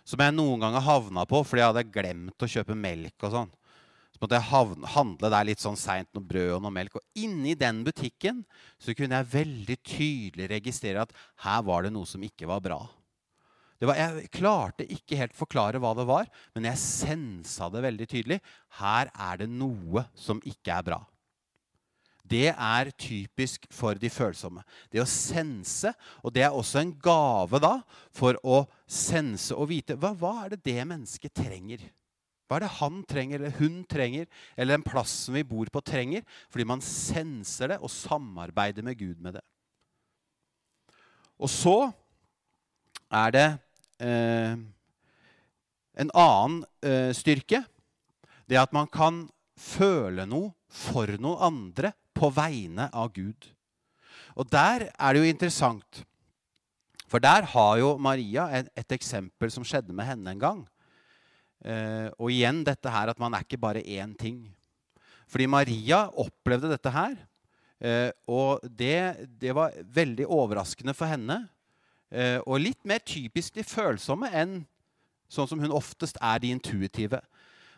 som 0.10 0.22
jeg 0.24 0.34
noen 0.34 0.62
ganger 0.64 0.82
havna 0.82 1.26
på 1.30 1.44
fordi 1.46 1.62
jeg 1.62 1.70
hadde 1.72 1.90
glemt 1.94 2.46
å 2.46 2.50
kjøpe 2.50 2.78
melk. 2.78 3.16
og 3.28 3.34
sånn. 3.36 3.52
Så 4.10 4.24
måtte 4.24 4.40
jeg 4.40 4.88
handle 4.96 5.30
der 5.32 5.48
litt 5.48 5.62
sånn 5.62 5.78
seint 5.80 6.10
noe 6.18 6.26
brød 6.26 6.56
og 6.58 6.64
noe 6.66 6.74
melk. 6.74 6.98
Og 6.98 7.22
inni 7.22 7.54
den 7.56 7.84
butikken 7.86 8.42
så 8.82 8.96
kunne 8.98 9.20
jeg 9.20 9.34
veldig 9.36 9.78
tydelig 9.86 10.50
registrere 10.50 11.06
at 11.06 11.14
her 11.46 11.62
var 11.68 11.86
det 11.86 11.94
noe 11.94 12.10
som 12.10 12.24
ikke 12.26 12.50
var 12.50 12.64
bra. 12.66 12.82
Var, 13.80 13.96
jeg 13.96 14.32
klarte 14.36 14.84
ikke 14.92 15.16
helt 15.16 15.36
forklare 15.38 15.80
hva 15.80 15.94
det 15.96 16.04
var, 16.10 16.28
men 16.56 16.68
jeg 16.68 16.82
sensa 16.82 17.70
det 17.72 17.84
veldig 17.86 18.08
tydelig. 18.12 18.40
Her 18.82 19.12
er 19.14 19.40
det 19.40 19.48
noe 19.52 20.04
som 20.20 20.42
ikke 20.44 20.76
er 20.76 20.88
bra. 20.90 21.00
Det 22.30 22.52
er 22.52 22.92
typisk 23.00 23.64
for 23.74 23.98
de 23.98 24.10
følsomme. 24.12 24.62
Det 24.92 25.02
å 25.02 25.08
sense. 25.10 25.90
Og 26.22 26.34
det 26.36 26.44
er 26.46 26.54
også 26.54 26.82
en 26.84 26.92
gave 27.02 27.62
da 27.64 27.80
for 28.16 28.38
å 28.44 28.66
sense 28.86 29.56
og 29.56 29.72
vite 29.72 29.98
hva, 29.98 30.12
hva 30.14 30.36
er 30.44 30.54
det 30.54 30.62
det 30.68 30.84
mennesket 30.84 31.34
trenger. 31.40 31.88
Hva 32.50 32.60
er 32.60 32.66
det 32.66 32.76
han 32.80 33.02
trenger, 33.06 33.40
eller 33.40 33.58
hun 33.62 33.82
trenger, 33.90 34.28
eller 34.58 34.76
den 34.76 34.86
plassen 34.86 35.36
vi 35.38 35.46
bor 35.46 35.70
på, 35.72 35.82
trenger? 35.86 36.26
Fordi 36.50 36.68
man 36.68 36.84
senser 36.86 37.74
det 37.74 37.80
og 37.80 37.94
samarbeider 37.94 38.86
med 38.86 38.98
Gud 39.00 39.22
med 39.22 39.38
det. 39.38 39.46
Og 41.40 41.50
så 41.50 41.78
er 43.10 43.34
det 43.34 43.48
en 46.00 46.12
annen 46.14 46.62
eh, 46.86 47.12
styrke. 47.16 47.64
Det 48.50 48.58
at 48.60 48.74
man 48.74 48.88
kan 48.90 49.26
føle 49.60 50.26
noe 50.30 50.54
for 50.70 51.12
noen 51.20 51.44
andre 51.50 51.94
på 52.16 52.30
vegne 52.34 52.88
av 52.94 53.12
Gud. 53.16 53.50
Og 54.40 54.48
der 54.50 54.90
er 54.94 55.14
det 55.14 55.24
jo 55.24 55.32
interessant. 55.32 56.04
For 57.10 57.22
der 57.22 57.48
har 57.52 57.80
jo 57.82 57.96
Maria 57.98 58.48
et, 58.54 58.70
et 58.78 58.96
eksempel 58.96 59.52
som 59.52 59.66
skjedde 59.66 59.96
med 59.96 60.08
henne 60.08 60.36
en 60.36 60.42
gang. 60.42 60.62
Eh, 61.66 62.08
og 62.16 62.32
igjen 62.32 62.62
dette 62.64 62.92
her 62.94 63.12
at 63.12 63.20
man 63.20 63.34
er 63.36 63.44
ikke 63.44 63.60
bare 63.60 63.84
én 63.84 64.14
ting. 64.18 64.44
Fordi 65.30 65.50
Maria 65.50 66.06
opplevde 66.18 66.72
dette 66.72 66.94
her. 66.94 67.18
Eh, 67.80 68.12
og 68.30 68.64
det, 68.64 69.28
det, 69.40 69.54
var 69.56 69.76
veldig 69.84 70.28
overraskende 70.28 70.96
for 70.98 71.10
henne. 71.10 71.42
Eh, 72.10 72.40
og 72.46 72.62
litt 72.64 72.82
mer 72.90 73.04
typisk 73.06 73.54
de 73.58 73.66
følsomme 73.66 74.32
enn 74.34 74.64
sånn 75.30 75.50
som 75.50 75.62
hun 75.62 75.74
oftest 75.76 76.18
er 76.22 76.42
de 76.42 76.54
intuitive. 76.56 77.22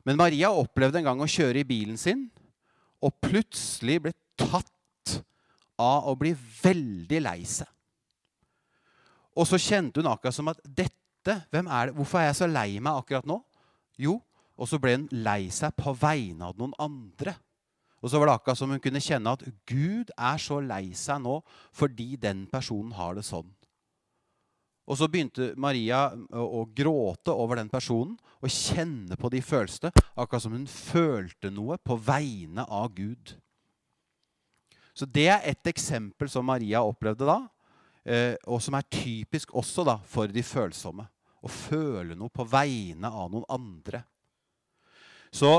Men 0.08 0.18
Maria 0.20 0.54
opplevde 0.56 1.02
en 1.02 1.10
gang 1.10 1.22
å 1.22 1.30
kjøre 1.30 1.62
i 1.62 1.68
bilen 1.68 2.00
sin, 2.00 2.30
og 3.04 3.18
plutselig 3.22 4.00
ble 4.06 4.14
tatt 4.40 5.20
av 5.82 6.08
å 6.10 6.16
bli 6.18 6.32
veldig 6.36 7.22
lei 7.26 7.42
seg. 7.50 7.68
Og 9.38 9.48
så 9.48 9.60
kjente 9.62 10.02
hun 10.02 10.10
akkurat 10.12 10.36
som 10.36 10.50
at 10.52 10.60
dette 10.66 11.38
hvem 11.54 11.70
er 11.70 11.90
det? 11.90 11.96
Hvorfor 11.98 12.20
er 12.20 12.32
jeg 12.32 12.40
så 12.42 12.50
lei 12.50 12.80
meg 12.82 12.98
akkurat 12.98 13.28
nå? 13.30 13.38
Jo, 14.02 14.18
og 14.58 14.70
så 14.70 14.80
ble 14.82 14.96
hun 14.98 15.08
lei 15.12 15.52
seg 15.54 15.74
på 15.78 15.94
vegne 15.98 16.50
av 16.50 16.58
noen 16.60 16.74
andre. 16.82 17.36
Og 18.02 18.10
så 18.10 18.18
var 18.18 18.32
det 18.32 18.36
akkurat 18.40 18.58
som 18.58 18.72
hun 18.74 18.82
kunne 18.82 19.02
kjenne 19.04 19.34
at 19.38 19.44
Gud 19.70 20.10
er 20.18 20.42
så 20.42 20.58
lei 20.66 20.92
seg 20.98 21.22
nå 21.22 21.40
fordi 21.78 22.16
den 22.22 22.48
personen 22.50 22.96
har 22.98 23.18
det 23.18 23.26
sånn. 23.28 23.50
Og 24.92 24.98
så 25.00 25.08
begynte 25.08 25.54
Maria 25.56 26.10
å 26.36 26.66
gråte 26.76 27.32
over 27.32 27.62
den 27.62 27.72
personen 27.72 28.18
og 28.42 28.52
kjenne 28.52 29.16
på 29.16 29.30
de 29.32 29.40
følelsene, 29.46 29.94
akkurat 30.20 30.44
som 30.44 30.56
hun 30.58 30.68
følte 30.68 31.52
noe 31.54 31.78
på 31.80 31.96
vegne 31.96 32.66
av 32.68 32.90
Gud. 32.98 33.38
Så 34.92 35.08
det 35.08 35.30
er 35.32 35.46
et 35.48 35.72
eksempel 35.72 36.28
som 36.30 36.44
Maria 36.46 36.82
opplevde 36.84 37.30
da, 37.30 37.38
eh, 38.04 38.36
og 38.44 38.60
som 38.60 38.76
er 38.76 38.90
typisk 38.92 39.54
også 39.56 39.86
da 39.88 39.96
for 40.04 40.28
de 40.28 40.44
følsomme. 40.44 41.08
Å 41.42 41.50
føle 41.50 42.18
noe 42.18 42.30
på 42.30 42.44
vegne 42.46 43.08
av 43.08 43.32
noen 43.32 43.48
andre. 43.50 44.04
Så 45.32 45.54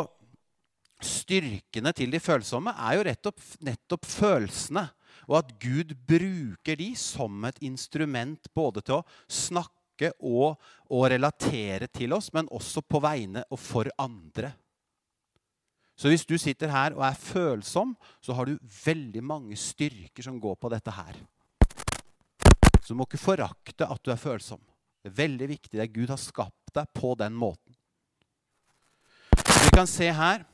styrkene 1.02 1.94
til 1.96 2.12
de 2.12 2.20
følsomme 2.22 2.74
er 2.76 2.98
jo 2.98 3.06
rett 3.08 3.30
opp, 3.32 3.40
nettopp 3.64 4.06
følelsene. 4.06 4.84
Og 5.28 5.38
at 5.42 5.52
Gud 5.62 5.94
bruker 6.08 6.78
de 6.78 6.92
som 6.98 7.44
et 7.48 7.60
instrument 7.64 8.48
både 8.54 8.82
til 8.82 8.98
å 9.00 9.06
snakke 9.30 10.12
og, 10.18 10.58
og 10.90 11.06
relatere 11.12 11.86
til 11.92 12.14
oss, 12.16 12.32
men 12.34 12.50
også 12.50 12.82
på 12.82 13.00
vegne 13.02 13.44
og 13.50 13.60
for 13.60 13.90
andre. 14.02 14.54
Så 15.98 16.10
hvis 16.10 16.24
du 16.26 16.34
sitter 16.40 16.72
her 16.72 16.96
og 16.96 17.04
er 17.06 17.18
følsom, 17.18 17.92
så 18.20 18.34
har 18.34 18.48
du 18.48 18.56
veldig 18.84 19.22
mange 19.22 19.58
styrker 19.60 20.24
som 20.24 20.40
går 20.42 20.56
på 20.58 20.70
dette 20.72 20.94
her. 20.96 21.20
Så 22.82 22.90
du 22.90 22.98
må 22.98 23.06
ikke 23.06 23.20
forakte 23.22 23.86
at 23.86 24.02
du 24.02 24.10
er 24.10 24.18
følsom. 24.18 24.58
Det 25.02 25.12
er 25.12 25.20
veldig 25.20 25.48
viktig. 25.52 25.78
Er 25.78 25.92
Gud 25.92 26.10
har 26.10 26.18
skapt 26.18 26.74
deg 26.74 26.88
på 26.96 27.12
den 27.20 27.36
måten. 27.38 27.76
Vi 29.36 29.70
kan 29.74 29.86
se 29.88 30.10
her 30.12 30.48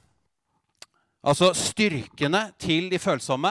Altså 1.28 1.48
styrkene 1.50 2.44
til 2.62 2.87
de 2.92 2.98
følsomme 3.02 3.50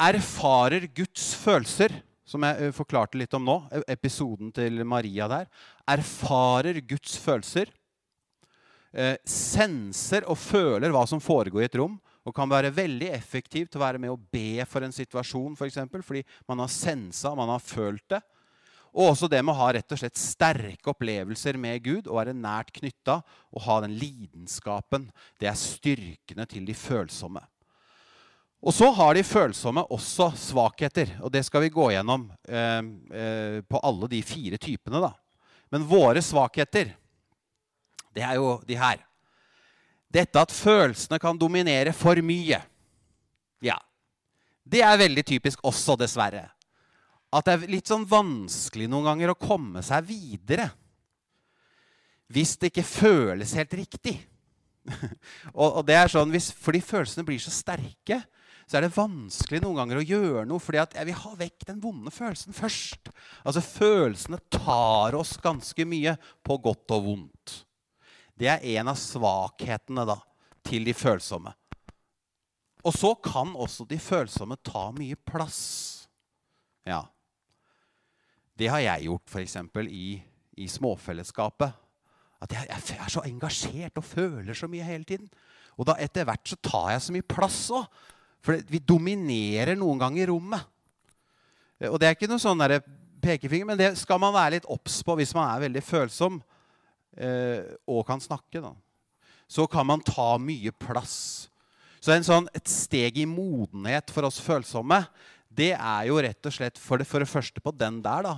erfarer 0.00 0.86
Guds 0.96 1.32
følelser, 1.38 1.92
som 2.28 2.44
jeg 2.46 2.68
eh, 2.68 2.74
forklarte 2.74 3.18
litt 3.20 3.34
om 3.36 3.44
nå, 3.46 3.56
episoden 3.90 4.52
til 4.54 4.82
Maria 4.88 5.28
der. 5.30 5.50
Erfarer 5.90 6.80
Guds 6.80 7.18
følelser 7.20 7.72
eh, 8.92 9.16
senser 9.28 10.26
og 10.30 10.38
føler 10.40 10.94
hva 10.94 11.04
som 11.08 11.22
foregår 11.22 11.64
i 11.66 11.68
et 11.68 11.78
rom. 11.80 11.98
Og 12.28 12.34
kan 12.36 12.50
være 12.50 12.72
veldig 12.76 13.08
effektiv 13.16 13.70
til 13.70 13.80
å 13.80 13.86
være 13.86 14.00
med 14.02 14.12
å 14.12 14.18
be 14.32 14.60
for 14.68 14.84
en 14.84 14.92
situasjon, 14.92 15.54
for 15.56 15.66
eksempel, 15.66 16.02
fordi 16.04 16.20
man 16.50 16.60
har 16.60 16.68
sensa, 16.68 17.32
man 17.34 17.48
har 17.48 17.62
følt 17.64 18.04
det. 18.12 18.20
Og 18.90 19.12
også 19.12 19.28
det 19.30 19.40
med 19.44 19.54
å 19.54 19.60
ha 19.62 19.70
rett 19.72 19.94
og 19.94 20.00
slett 20.00 20.18
sterke 20.18 20.90
opplevelser 20.92 21.56
med 21.60 21.78
Gud 21.84 22.10
og 22.10 22.18
være 22.18 22.34
nært 22.36 22.72
knytta 22.76 23.20
og 23.54 23.64
ha 23.64 23.78
den 23.86 23.94
lidenskapen. 24.00 25.08
Det 25.40 25.48
er 25.48 25.58
styrkene 25.58 26.46
til 26.50 26.66
de 26.68 26.76
følsomme. 26.76 27.42
Og 28.60 28.74
så 28.76 28.90
har 28.92 29.16
de 29.16 29.24
følsomme 29.24 29.86
også 29.88 30.30
svakheter, 30.36 31.14
og 31.24 31.32
det 31.32 31.46
skal 31.46 31.64
vi 31.64 31.72
gå 31.72 31.86
gjennom 31.94 32.26
eh, 32.44 32.80
eh, 33.16 33.60
på 33.64 33.80
alle 33.80 34.08
de 34.12 34.20
fire 34.26 34.60
typene. 34.60 35.00
da. 35.00 35.14
Men 35.72 35.86
våre 35.88 36.20
svakheter 36.22 36.92
det 38.14 38.24
er 38.26 38.36
jo 38.40 38.58
de 38.66 38.76
her. 38.76 39.00
Dette 40.10 40.42
at 40.42 40.52
følelsene 40.52 41.20
kan 41.22 41.38
dominere 41.38 41.92
for 41.94 42.18
mye. 42.26 42.58
Ja. 43.62 43.76
Det 44.66 44.82
er 44.82 44.98
veldig 44.98 45.24
typisk 45.26 45.62
også, 45.66 45.96
dessverre. 45.98 46.48
At 47.30 47.46
det 47.46 47.54
er 47.54 47.70
litt 47.70 47.90
sånn 47.90 48.08
vanskelig 48.10 48.88
noen 48.90 49.06
ganger 49.06 49.32
å 49.32 49.38
komme 49.38 49.84
seg 49.86 50.08
videre. 50.08 50.66
Hvis 52.30 52.56
det 52.58 52.72
ikke 52.72 52.86
føles 52.86 53.54
helt 53.58 53.72
riktig. 53.78 54.16
og, 55.54 55.68
og, 55.68 55.80
det 55.86 55.96
er 55.98 56.10
sånn, 56.10 56.30
hvis, 56.34 56.50
Fordi 56.56 56.80
følelsene 56.82 57.26
blir 57.26 57.38
så 57.42 57.52
sterke, 57.54 58.20
så 58.70 58.78
er 58.78 58.84
det 58.86 58.94
vanskelig 58.94 59.58
noen 59.64 59.80
ganger 59.80 59.98
å 59.98 60.04
gjøre 60.06 60.42
noe. 60.46 60.62
fordi 60.62 60.78
jeg 60.78 61.06
vil 61.08 61.16
ha 61.24 61.30
vekk 61.40 61.64
den 61.66 61.80
vonde 61.82 62.10
følelsen 62.14 62.54
først. 62.54 63.08
Altså 63.42 63.62
Følelsene 63.66 64.38
tar 64.46 65.16
oss 65.18 65.32
ganske 65.42 65.86
mye 65.90 66.12
på 66.46 66.56
godt 66.62 66.94
og 66.94 67.08
vondt. 67.08 67.54
Det 68.38 68.46
er 68.46 68.62
en 68.78 68.92
av 68.92 68.98
svakhetene 69.00 70.04
da, 70.06 70.14
til 70.62 70.86
de 70.86 70.94
følsomme. 70.94 71.50
Og 72.86 72.94
så 72.94 73.10
kan 73.18 73.56
også 73.58 73.88
de 73.90 73.98
følsomme 74.00 74.54
ta 74.62 74.86
mye 74.94 75.18
plass. 75.18 76.06
Ja. 76.86 77.02
Det 78.54 78.70
har 78.70 78.84
jeg 78.84 79.08
gjort 79.08 79.34
f.eks. 79.34 79.58
I, 79.82 80.06
i 80.62 80.70
småfellesskapet. 80.70 81.74
At 82.40 82.54
jeg, 82.54 82.70
jeg, 82.70 83.02
er 83.02 83.12
så 83.18 83.26
engasjert 83.26 83.98
og 83.98 84.06
føler 84.06 84.54
så 84.54 84.70
mye 84.70 84.86
hele 84.86 85.04
tiden. 85.04 85.26
Og 85.74 85.90
da 85.90 85.98
etter 85.98 86.30
hvert 86.30 86.46
så 86.46 86.62
tar 86.62 86.94
jeg 86.94 87.02
så 87.02 87.18
mye 87.18 87.30
plass 87.34 87.66
òg. 87.74 87.90
For 88.44 88.60
vi 88.70 88.80
dominerer 88.80 89.76
noen 89.78 90.00
ganger 90.00 90.30
rommet. 90.32 90.64
Og 91.88 91.96
det 92.00 92.08
er 92.08 92.16
ikke 92.16 92.28
noe 92.28 92.40
sånn 92.40 92.60
pekefinger, 93.20 93.68
men 93.68 93.78
det 93.80 93.92
skal 94.00 94.20
man 94.20 94.34
være 94.34 94.58
litt 94.58 94.68
obs 94.72 95.00
på 95.04 95.16
hvis 95.18 95.34
man 95.36 95.48
er 95.48 95.64
veldig 95.66 95.82
følsom 95.84 96.40
eh, 97.16 97.76
og 97.88 98.04
kan 98.08 98.20
snakke, 98.22 98.62
da, 98.64 98.72
så 99.50 99.66
kan 99.70 99.88
man 99.88 100.04
ta 100.04 100.34
mye 100.40 100.72
plass. 100.72 101.50
Så 102.00 102.16
sånn, 102.24 102.48
et 102.56 102.68
steg 102.70 103.18
i 103.20 103.26
modenhet 103.28 104.12
for 104.12 104.28
oss 104.28 104.40
følsomme, 104.40 105.02
det 105.50 105.74
er 105.74 106.06
jo 106.08 106.20
rett 106.22 106.48
og 106.48 106.54
slett 106.54 106.78
for 106.80 107.00
det, 107.00 107.08
for 107.08 107.20
det 107.20 107.28
første 107.28 107.60
på 107.60 107.74
den 107.76 107.98
der, 108.04 108.24
da. 108.24 108.36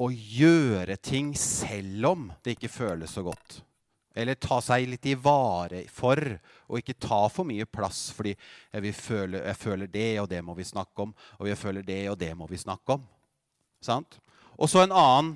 å 0.00 0.08
gjøre 0.10 0.96
ting 0.96 1.34
selv 1.38 2.12
om 2.14 2.28
det 2.44 2.56
ikke 2.56 2.72
føles 2.72 3.12
så 3.12 3.24
godt. 3.26 3.60
Eller 4.14 4.38
ta 4.38 4.60
seg 4.62 4.86
litt 4.86 5.06
i 5.10 5.16
vare 5.18 5.82
for, 5.90 6.20
og 6.70 6.78
ikke 6.78 6.94
ta 7.02 7.24
for 7.32 7.46
mye 7.48 7.66
plass 7.66 8.06
fordi 8.14 8.34
jeg, 8.34 8.94
føle, 8.94 9.40
jeg 9.42 9.58
føler 9.58 9.90
det, 9.90 10.10
og 10.22 10.28
det 10.30 10.42
må 10.46 10.54
vi 10.54 10.66
snakke 10.68 11.08
om, 11.08 11.14
og 11.40 11.50
jeg 11.50 11.58
føler 11.58 11.86
det, 11.86 12.02
og 12.12 12.18
det 12.20 12.30
må 12.38 12.46
vi 12.50 12.60
snakke 12.62 12.98
om. 12.98 13.02
Sant? 13.82 14.20
Og 14.54 14.70
så 14.70 14.84
en 14.84 14.94
annen 14.94 15.34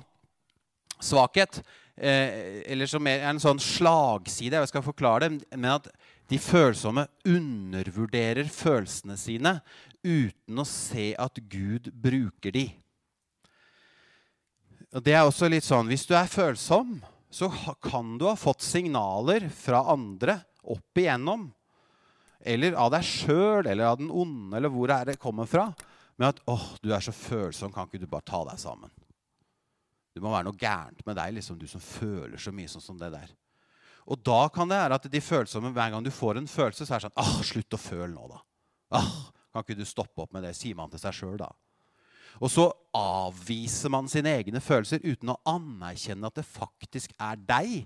svakhet, 1.03 1.59
eh, 1.99 2.63
eller 2.71 2.87
som 2.87 3.07
er 3.07 3.27
en 3.27 3.41
sånn 3.41 3.59
slagside, 3.59 4.61
jeg 4.63 4.71
skal 4.71 4.85
forklare 4.85 5.27
det, 5.27 5.43
men 5.55 5.73
at 5.75 5.91
de 6.29 6.39
følsomme 6.39 7.07
undervurderer 7.27 8.47
følelsene 8.53 9.17
sine 9.19 9.57
uten 10.05 10.61
å 10.61 10.67
se 10.67 11.11
at 11.19 11.39
Gud 11.51 11.89
bruker 11.91 12.53
de. 12.55 12.67
Og 14.93 15.03
det 15.05 15.13
er 15.13 15.25
også 15.25 15.49
litt 15.51 15.65
sånn, 15.65 15.89
Hvis 15.89 16.07
du 16.09 16.15
er 16.17 16.29
følsom, 16.29 16.99
så 17.29 17.49
kan 17.81 18.17
du 18.17 18.25
ha 18.25 18.35
fått 18.35 18.65
signaler 18.65 19.49
fra 19.53 19.83
andre 19.93 20.39
opp 20.63 20.97
igjennom, 20.97 21.47
eller 22.39 22.77
av 22.79 22.91
deg 22.93 23.05
sjøl 23.05 23.67
eller 23.67 23.85
av 23.85 23.99
den 23.99 24.09
onde, 24.11 24.57
eller 24.57 24.71
hvor 24.73 24.91
er 24.93 25.11
det 25.11 25.19
kommer 25.21 25.49
fra, 25.49 25.69
med 26.19 26.33
at 26.33 26.39
'Åh, 26.45 26.65
du 26.81 26.91
er 26.93 26.99
så 26.99 27.11
følsom, 27.15 27.71
kan 27.71 27.87
ikke 27.87 28.01
du 28.01 28.07
bare 28.07 28.25
ta 28.27 28.43
deg 28.43 28.59
sammen?' 28.59 28.91
Det 30.13 30.21
må 30.23 30.31
være 30.33 30.49
noe 30.49 30.57
gærent 30.57 31.05
med 31.05 31.15
deg, 31.15 31.33
liksom, 31.37 31.57
du 31.59 31.67
som 31.67 31.79
føler 31.79 32.37
så 32.37 32.51
mye 32.51 32.67
sånn 32.67 32.81
som 32.81 32.97
det 32.97 33.11
der. 33.13 33.29
Og 34.09 34.17
da 34.23 34.49
kan 34.49 34.67
det 34.67 34.75
være 34.75 34.95
at 34.95 35.11
de 35.11 35.21
følsomme, 35.21 35.71
hver 35.71 35.91
gang 35.91 36.03
du 36.03 36.11
får 36.11 36.37
en 36.37 36.47
følelse, 36.47 36.85
så 36.85 36.95
er 36.95 36.99
det 36.99 37.07
sånn 37.07 37.19
'Åh, 37.23 37.43
slutt 37.43 37.77
å 37.77 37.77
føle 37.77 38.13
nå, 38.13 38.27
da'. 38.27 38.41
Åh, 38.99 39.31
kan 39.53 39.63
ikke 39.63 39.77
du 39.77 39.85
stoppe 39.85 40.21
opp 40.21 40.33
med 40.33 40.43
det? 40.43 40.55
Sier 40.55 40.75
man 40.75 40.89
til 40.89 40.99
seg 40.99 41.13
sjøl 41.13 41.37
da. 41.37 41.51
Og 42.39 42.51
så 42.51 42.69
avviser 42.95 43.91
man 43.91 44.07
sine 44.11 44.31
egne 44.39 44.61
følelser 44.63 45.03
uten 45.03 45.33
å 45.33 45.39
anerkjenne 45.49 46.29
at 46.29 46.39
det 46.39 46.47
faktisk 46.47 47.13
er 47.19 47.39
deg, 47.39 47.83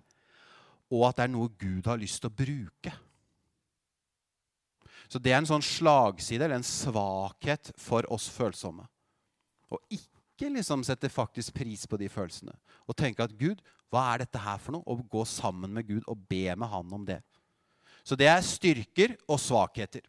og 0.94 1.08
at 1.10 1.18
det 1.18 1.26
er 1.26 1.34
noe 1.34 1.50
Gud 1.58 1.90
har 1.90 2.00
lyst 2.02 2.22
til 2.22 2.30
å 2.30 2.38
bruke. 2.38 2.94
Så 5.10 5.20
det 5.22 5.34
er 5.34 5.42
en 5.42 5.50
sånn 5.50 5.66
slagside 5.66 6.46
eller 6.46 6.62
en 6.62 6.66
svakhet 6.66 7.74
for 7.82 8.06
oss 8.14 8.30
følsomme. 8.34 8.86
Å 9.74 9.80
ikke 9.94 10.52
liksom 10.54 10.86
sette 10.86 11.10
faktisk 11.12 11.54
pris 11.58 11.86
på 11.90 11.98
de 12.02 12.10
følelsene. 12.10 12.54
Og 12.90 12.98
tenke 12.98 13.26
at 13.26 13.36
Gud, 13.38 13.62
hva 13.94 14.08
er 14.14 14.24
dette 14.24 14.42
her 14.42 14.62
for 14.62 14.78
noe? 14.78 14.86
Og 14.90 15.06
gå 15.10 15.26
sammen 15.30 15.74
med 15.74 15.88
Gud 15.90 16.06
og 16.10 16.24
be 16.30 16.46
med 16.54 16.70
Han 16.70 16.94
om 16.98 17.06
det. 17.06 17.20
Så 18.04 18.18
det 18.20 18.28
er 18.30 18.42
styrker 18.46 19.16
og 19.28 19.40
svakheter. 19.42 20.04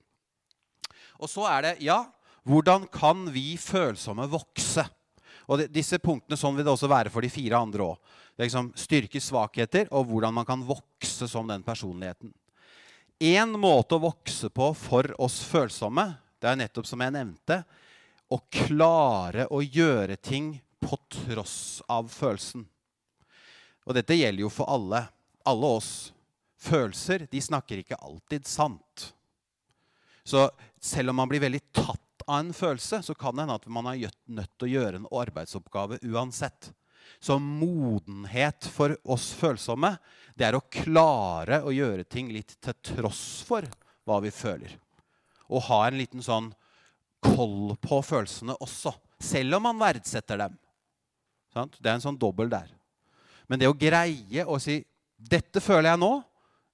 Og 1.20 1.30
så 1.30 1.44
er 1.48 1.66
det 1.66 1.74
ja, 1.85 2.00
hvordan 2.44 2.87
kan 2.92 3.26
vi 3.33 3.54
følsomme 3.61 4.26
vokse? 4.28 4.85
Og 5.48 5.61
de, 5.61 5.68
Disse 5.72 5.98
punktene 6.00 6.38
sånn 6.40 6.57
vil 6.57 6.66
det 6.66 6.72
også 6.72 6.90
være 6.90 7.12
for 7.12 7.24
de 7.24 7.33
fire 7.33 7.61
andre 7.61 7.87
òg. 7.90 8.14
Liksom 8.40 8.72
styrke, 8.78 9.20
svakheter 9.22 9.88
og 9.94 10.09
hvordan 10.11 10.35
man 10.37 10.48
kan 10.48 10.64
vokse 10.66 11.28
som 11.30 11.48
den 11.48 11.64
personligheten. 11.64 12.33
Én 13.22 13.54
måte 13.61 13.96
å 13.96 14.02
vokse 14.02 14.50
på 14.50 14.72
for 14.76 15.09
oss 15.22 15.38
følsomme, 15.46 16.09
det 16.42 16.50
er 16.50 16.59
nettopp 16.61 16.88
som 16.88 17.00
jeg 17.00 17.14
nevnte, 17.14 17.62
å 18.28 18.40
klare 18.52 19.46
å 19.54 19.61
gjøre 19.62 20.16
ting 20.18 20.57
på 20.83 20.98
tross 21.12 21.80
av 21.88 22.11
følelsen. 22.12 22.64
Og 23.85 23.96
dette 23.96 24.16
gjelder 24.16 24.44
jo 24.44 24.52
for 24.52 24.68
alle. 24.72 25.04
Alle 25.48 25.70
oss. 25.78 25.92
Følelser 26.64 27.26
de 27.30 27.40
snakker 27.44 27.83
ikke 27.83 28.00
alltid 28.00 28.48
sant. 28.48 29.11
Så 30.24 30.46
selv 30.80 31.12
om 31.12 31.20
man 31.20 31.28
blir 31.28 31.42
veldig 31.44 31.61
tatt 31.76 32.04
av 32.27 32.41
en 32.41 32.53
følelse, 32.57 33.03
så 33.03 33.15
kan 33.15 33.35
det 33.35 33.45
hende 33.45 33.59
at 33.59 33.69
man 33.73 33.89
er 33.91 34.11
nødt 34.27 34.53
til 34.59 34.69
å 34.69 34.73
gjøre 34.73 35.01
en 35.01 35.11
arbeidsoppgave 35.11 36.01
uansett. 36.09 36.71
Så 37.21 37.39
modenhet 37.39 38.67
for 38.73 38.97
oss 39.05 39.31
følsomme, 39.37 39.95
det 40.35 40.49
er 40.49 40.57
å 40.59 40.65
klare 40.73 41.61
å 41.65 41.73
gjøre 41.73 42.07
ting 42.09 42.31
litt 42.33 42.57
til 42.65 42.77
tross 42.85 43.43
for 43.47 43.67
hva 44.05 44.21
vi 44.25 44.33
føler. 44.35 44.73
Og 45.53 45.67
ha 45.69 45.85
en 45.87 45.99
liten 46.01 46.25
sånn 46.25 46.51
koll 47.25 47.75
på 47.81 48.01
følelsene 48.05 48.57
også, 48.61 48.93
selv 49.21 49.59
om 49.59 49.69
man 49.69 49.81
verdsetter 49.81 50.41
dem. 50.45 50.57
Det 51.55 51.87
er 51.87 51.95
en 51.95 52.05
sånn 52.05 52.19
dobbel 52.21 52.51
der. 52.53 52.73
Men 53.47 53.61
det 53.61 53.69
å 53.71 53.77
greie 53.77 54.45
å 54.45 54.59
si 54.61 54.83
'Dette 55.25 55.61
føler 55.63 55.95
jeg 55.95 56.01
nå, 56.03 56.23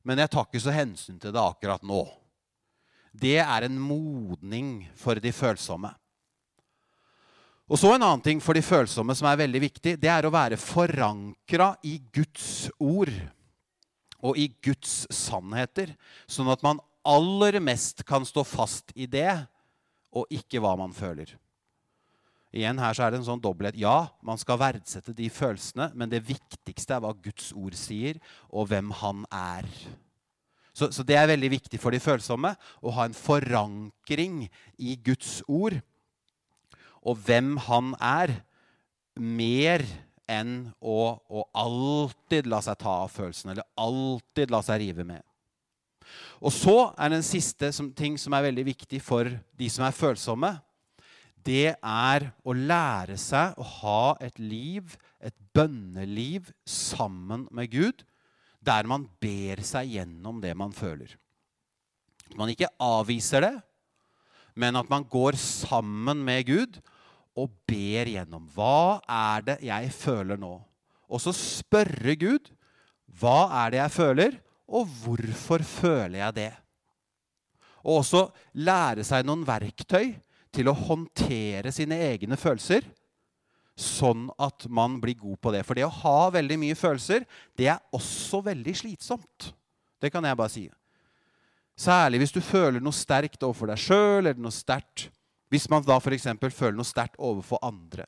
men 0.03 0.19
jeg 0.19 0.31
tar 0.33 0.47
ikke 0.47 0.63
så 0.63 0.73
hensyn 0.75 1.19
til 1.21 1.33
det 1.33 1.43
akkurat 1.43 1.83
nå' 1.87 2.19
det 3.11 3.38
er 3.42 3.66
en 3.66 3.79
modning 3.81 4.85
for 4.99 5.18
de 5.20 5.33
følsomme. 5.35 5.90
Og 7.70 7.79
så 7.79 7.92
En 7.94 8.03
annen 8.03 8.23
ting 8.23 8.40
for 8.42 8.55
de 8.55 8.62
følsomme 8.66 9.14
som 9.14 9.29
er 9.31 9.44
veldig 9.44 9.61
viktig, 9.62 9.94
det 10.03 10.11
er 10.11 10.27
å 10.27 10.35
være 10.35 10.59
forankra 10.59 11.77
i 11.87 12.01
Guds 12.12 12.70
ord 12.83 13.12
og 14.20 14.37
i 14.37 14.49
Guds 14.61 15.07
sannheter, 15.14 15.94
sånn 16.29 16.51
at 16.53 16.64
man 16.66 16.83
aller 17.07 17.61
mest 17.62 18.03
kan 18.05 18.27
stå 18.27 18.44
fast 18.44 18.90
i 18.92 19.07
det, 19.09 19.31
og 20.11 20.27
ikke 20.35 20.61
hva 20.61 20.75
man 20.77 20.92
føler. 20.92 21.31
Igjen 22.51 22.83
her 22.83 22.96
så 22.96 23.07
er 23.07 23.12
det 23.12 23.20
en 23.20 23.29
sånn 23.29 23.42
dobbelthet. 23.42 23.79
Ja, 23.79 24.11
man 24.27 24.40
skal 24.40 24.59
verdsette 24.59 25.14
de 25.14 25.29
følelsene, 25.31 25.92
men 25.94 26.11
det 26.11 26.25
viktigste 26.27 26.96
er 26.96 27.05
hva 27.05 27.14
Guds 27.14 27.53
ord 27.55 27.77
sier, 27.79 28.18
og 28.51 28.73
hvem 28.73 28.90
han 28.99 29.23
er. 29.31 29.68
Så, 30.72 30.90
så, 30.94 31.04
det 31.06 31.16
er 31.18 31.30
veldig 31.30 31.50
viktig 31.56 31.80
for 31.83 31.94
de 31.94 32.02
følsomme 32.02 32.52
å 32.80 32.92
ha 32.94 33.06
en 33.09 33.16
forankring 33.16 34.44
i 34.78 34.96
Guds 35.04 35.40
ord 35.48 35.80
og 37.00 37.16
hvem 37.24 37.54
han 37.64 37.94
er, 38.04 38.35
mer 39.20 39.83
enn 40.30 40.70
å, 40.78 41.16
å 41.16 41.44
alltid 41.59 42.46
la 42.48 42.61
seg 42.64 42.78
ta 42.80 43.00
av 43.02 43.11
følelsen 43.12 43.52
eller 43.52 43.66
alltid 43.80 44.52
la 44.52 44.61
seg 44.64 44.83
rive 44.85 45.06
med. 45.09 45.24
Og 46.40 46.52
så 46.54 46.76
er 46.96 47.12
den 47.12 47.24
siste 47.26 47.72
som, 47.74 47.90
ting 47.92 48.16
som 48.20 48.35
er 48.37 48.46
veldig 48.46 48.64
viktig 48.70 49.00
for 49.04 49.28
de 49.28 49.70
som 49.72 49.85
er 49.87 49.96
følsomme. 49.96 50.54
Det 51.40 51.74
er 51.74 52.28
å 52.44 52.54
lære 52.54 53.16
seg 53.20 53.59
å 53.61 53.66
ha 53.80 54.04
et 54.22 54.38
liv, 54.40 54.94
et 55.20 55.37
bønneliv, 55.56 56.52
sammen 56.68 57.46
med 57.54 57.72
Gud 57.72 58.04
der 58.61 58.88
man 58.88 59.07
ber 59.23 59.62
seg 59.64 59.94
gjennom 59.96 60.40
det 60.42 60.53
man 60.59 60.73
føler. 60.77 61.16
At 62.31 62.37
man 62.38 62.53
ikke 62.53 62.70
avviser 62.83 63.44
det, 63.46 63.57
men 64.61 64.77
at 64.77 64.90
man 64.90 65.07
går 65.09 65.38
sammen 65.40 66.23
med 66.27 66.44
Gud 66.49 66.81
og 67.38 67.51
ber 67.68 68.11
gjennom. 68.11 68.46
Hva 68.55 69.01
er 69.07 69.46
det 69.46 69.59
jeg 69.64 69.92
føler 69.94 70.40
nå? 70.40 70.59
Og 71.11 71.23
så 71.23 71.33
spørre 71.35 72.14
Gud 72.18 72.51
hva 73.20 73.49
er 73.64 73.73
det 73.73 73.81
jeg 73.81 73.94
føler, 73.96 74.37
og 74.70 74.87
hvorfor 75.03 75.64
føler 75.66 76.20
jeg 76.20 76.37
det? 76.37 76.51
Og 77.83 78.05
også 78.05 78.29
lære 78.61 79.03
seg 79.07 79.27
noen 79.27 79.42
verktøy 79.49 80.12
til 80.55 80.70
å 80.70 80.77
håndtere 80.77 81.73
sine 81.75 81.99
egne 82.11 82.38
følelser 82.38 82.87
sånn 83.81 84.29
at 84.40 84.66
man 84.69 84.99
blir 85.03 85.19
god 85.19 85.40
på 85.40 85.53
det. 85.55 85.64
For 85.66 85.79
det 85.79 85.87
å 85.87 85.95
ha 86.03 86.29
veldig 86.35 86.59
mye 86.61 86.77
følelser, 86.79 87.25
det 87.59 87.71
er 87.73 87.97
også 87.97 88.43
veldig 88.47 88.75
slitsomt. 88.83 89.51
Det 90.01 90.12
kan 90.12 90.25
jeg 90.25 90.38
bare 90.38 90.53
si. 90.53 90.66
Særlig 91.81 92.23
hvis 92.23 92.35
du 92.37 92.43
føler 92.45 92.83
noe 92.83 92.97
sterkt 92.97 93.43
overfor 93.47 93.73
deg 93.73 93.81
sjøl, 93.81 94.27
eller 94.27 94.40
noe 94.40 94.55
sterkt 94.55 95.09
Hvis 95.51 95.64
man 95.66 95.83
da 95.83 95.97
f.eks. 95.99 96.29
føler 96.55 96.77
noe 96.79 96.87
sterkt 96.87 97.16
overfor 97.19 97.59
andre. 97.66 98.05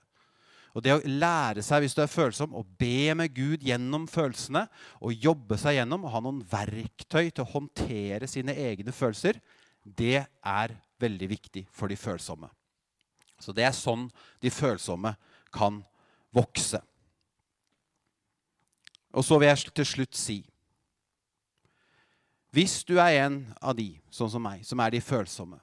Og 0.73 0.85
det 0.85 0.93
å 0.95 1.01
lære 1.03 1.65
seg, 1.65 1.83
hvis 1.83 1.97
du 1.97 2.05
er 2.05 2.11
følsom, 2.11 2.55
å 2.55 2.63
be 2.79 3.11
med 3.19 3.33
Gud 3.35 3.65
gjennom 3.67 4.07
følelsene, 4.07 4.63
og 5.03 5.25
jobbe 5.27 5.59
seg 5.59 5.81
gjennom, 5.81 6.07
og 6.07 6.15
ha 6.15 6.21
noen 6.23 6.39
verktøy 6.49 7.33
til 7.33 7.43
å 7.43 7.51
håndtere 7.51 8.29
sine 8.31 8.55
egne 8.55 8.95
følelser, 8.95 9.41
det 9.83 10.23
er 10.23 10.77
veldig 11.03 11.29
viktig 11.35 11.65
for 11.75 11.91
de 11.91 11.99
følsomme. 11.99 12.47
Så 13.43 13.51
det 13.51 13.67
er 13.67 13.75
sånn 13.75 14.07
de 14.41 14.55
følsomme 14.55 15.17
kan 15.53 15.83
vokse. 16.35 16.81
Og 19.13 19.25
så 19.25 19.39
vil 19.39 19.51
jeg 19.51 19.73
til 19.77 19.87
slutt 19.87 20.17
si 20.17 20.39
Hvis 22.53 22.83
du 22.85 22.99
er 23.01 23.25
en 23.25 23.37
av 23.61 23.77
de, 23.77 23.95
sånn 24.13 24.31
som 24.33 24.43
meg, 24.45 24.65
som 24.65 24.81
er 24.85 24.93
de 24.93 25.01
følsomme, 25.01 25.57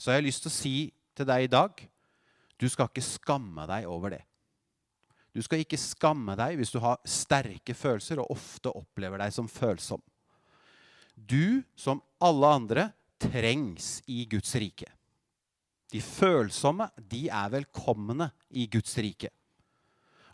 så 0.00 0.10
har 0.10 0.20
jeg 0.20 0.30
lyst 0.30 0.44
til 0.44 0.52
å 0.52 0.56
si 0.56 0.76
til 1.16 1.28
deg 1.28 1.44
i 1.44 1.52
dag 1.52 1.82
du 2.60 2.68
skal 2.68 2.90
ikke 2.90 3.04
skamme 3.04 3.64
deg 3.70 3.88
over 3.88 4.12
det. 4.12 4.22
Du 5.32 5.40
skal 5.44 5.62
ikke 5.62 5.78
skamme 5.80 6.34
deg 6.36 6.58
hvis 6.58 6.72
du 6.74 6.80
har 6.82 7.00
sterke 7.08 7.74
følelser 7.76 8.20
og 8.20 8.34
ofte 8.34 8.72
opplever 8.76 9.22
deg 9.22 9.32
som 9.32 9.48
følsom. 9.48 10.02
Du, 11.14 11.62
som 11.76 12.02
alle 12.20 12.50
andre, 12.60 12.86
trengs 13.20 13.98
i 14.08 14.24
Guds 14.28 14.52
rike. 14.56 14.88
De 15.90 16.00
følsomme 16.04 16.86
de 17.10 17.26
er 17.28 17.52
velkomne 17.52 18.30
i 18.50 18.66
Guds 18.70 18.94
rike. 19.02 19.30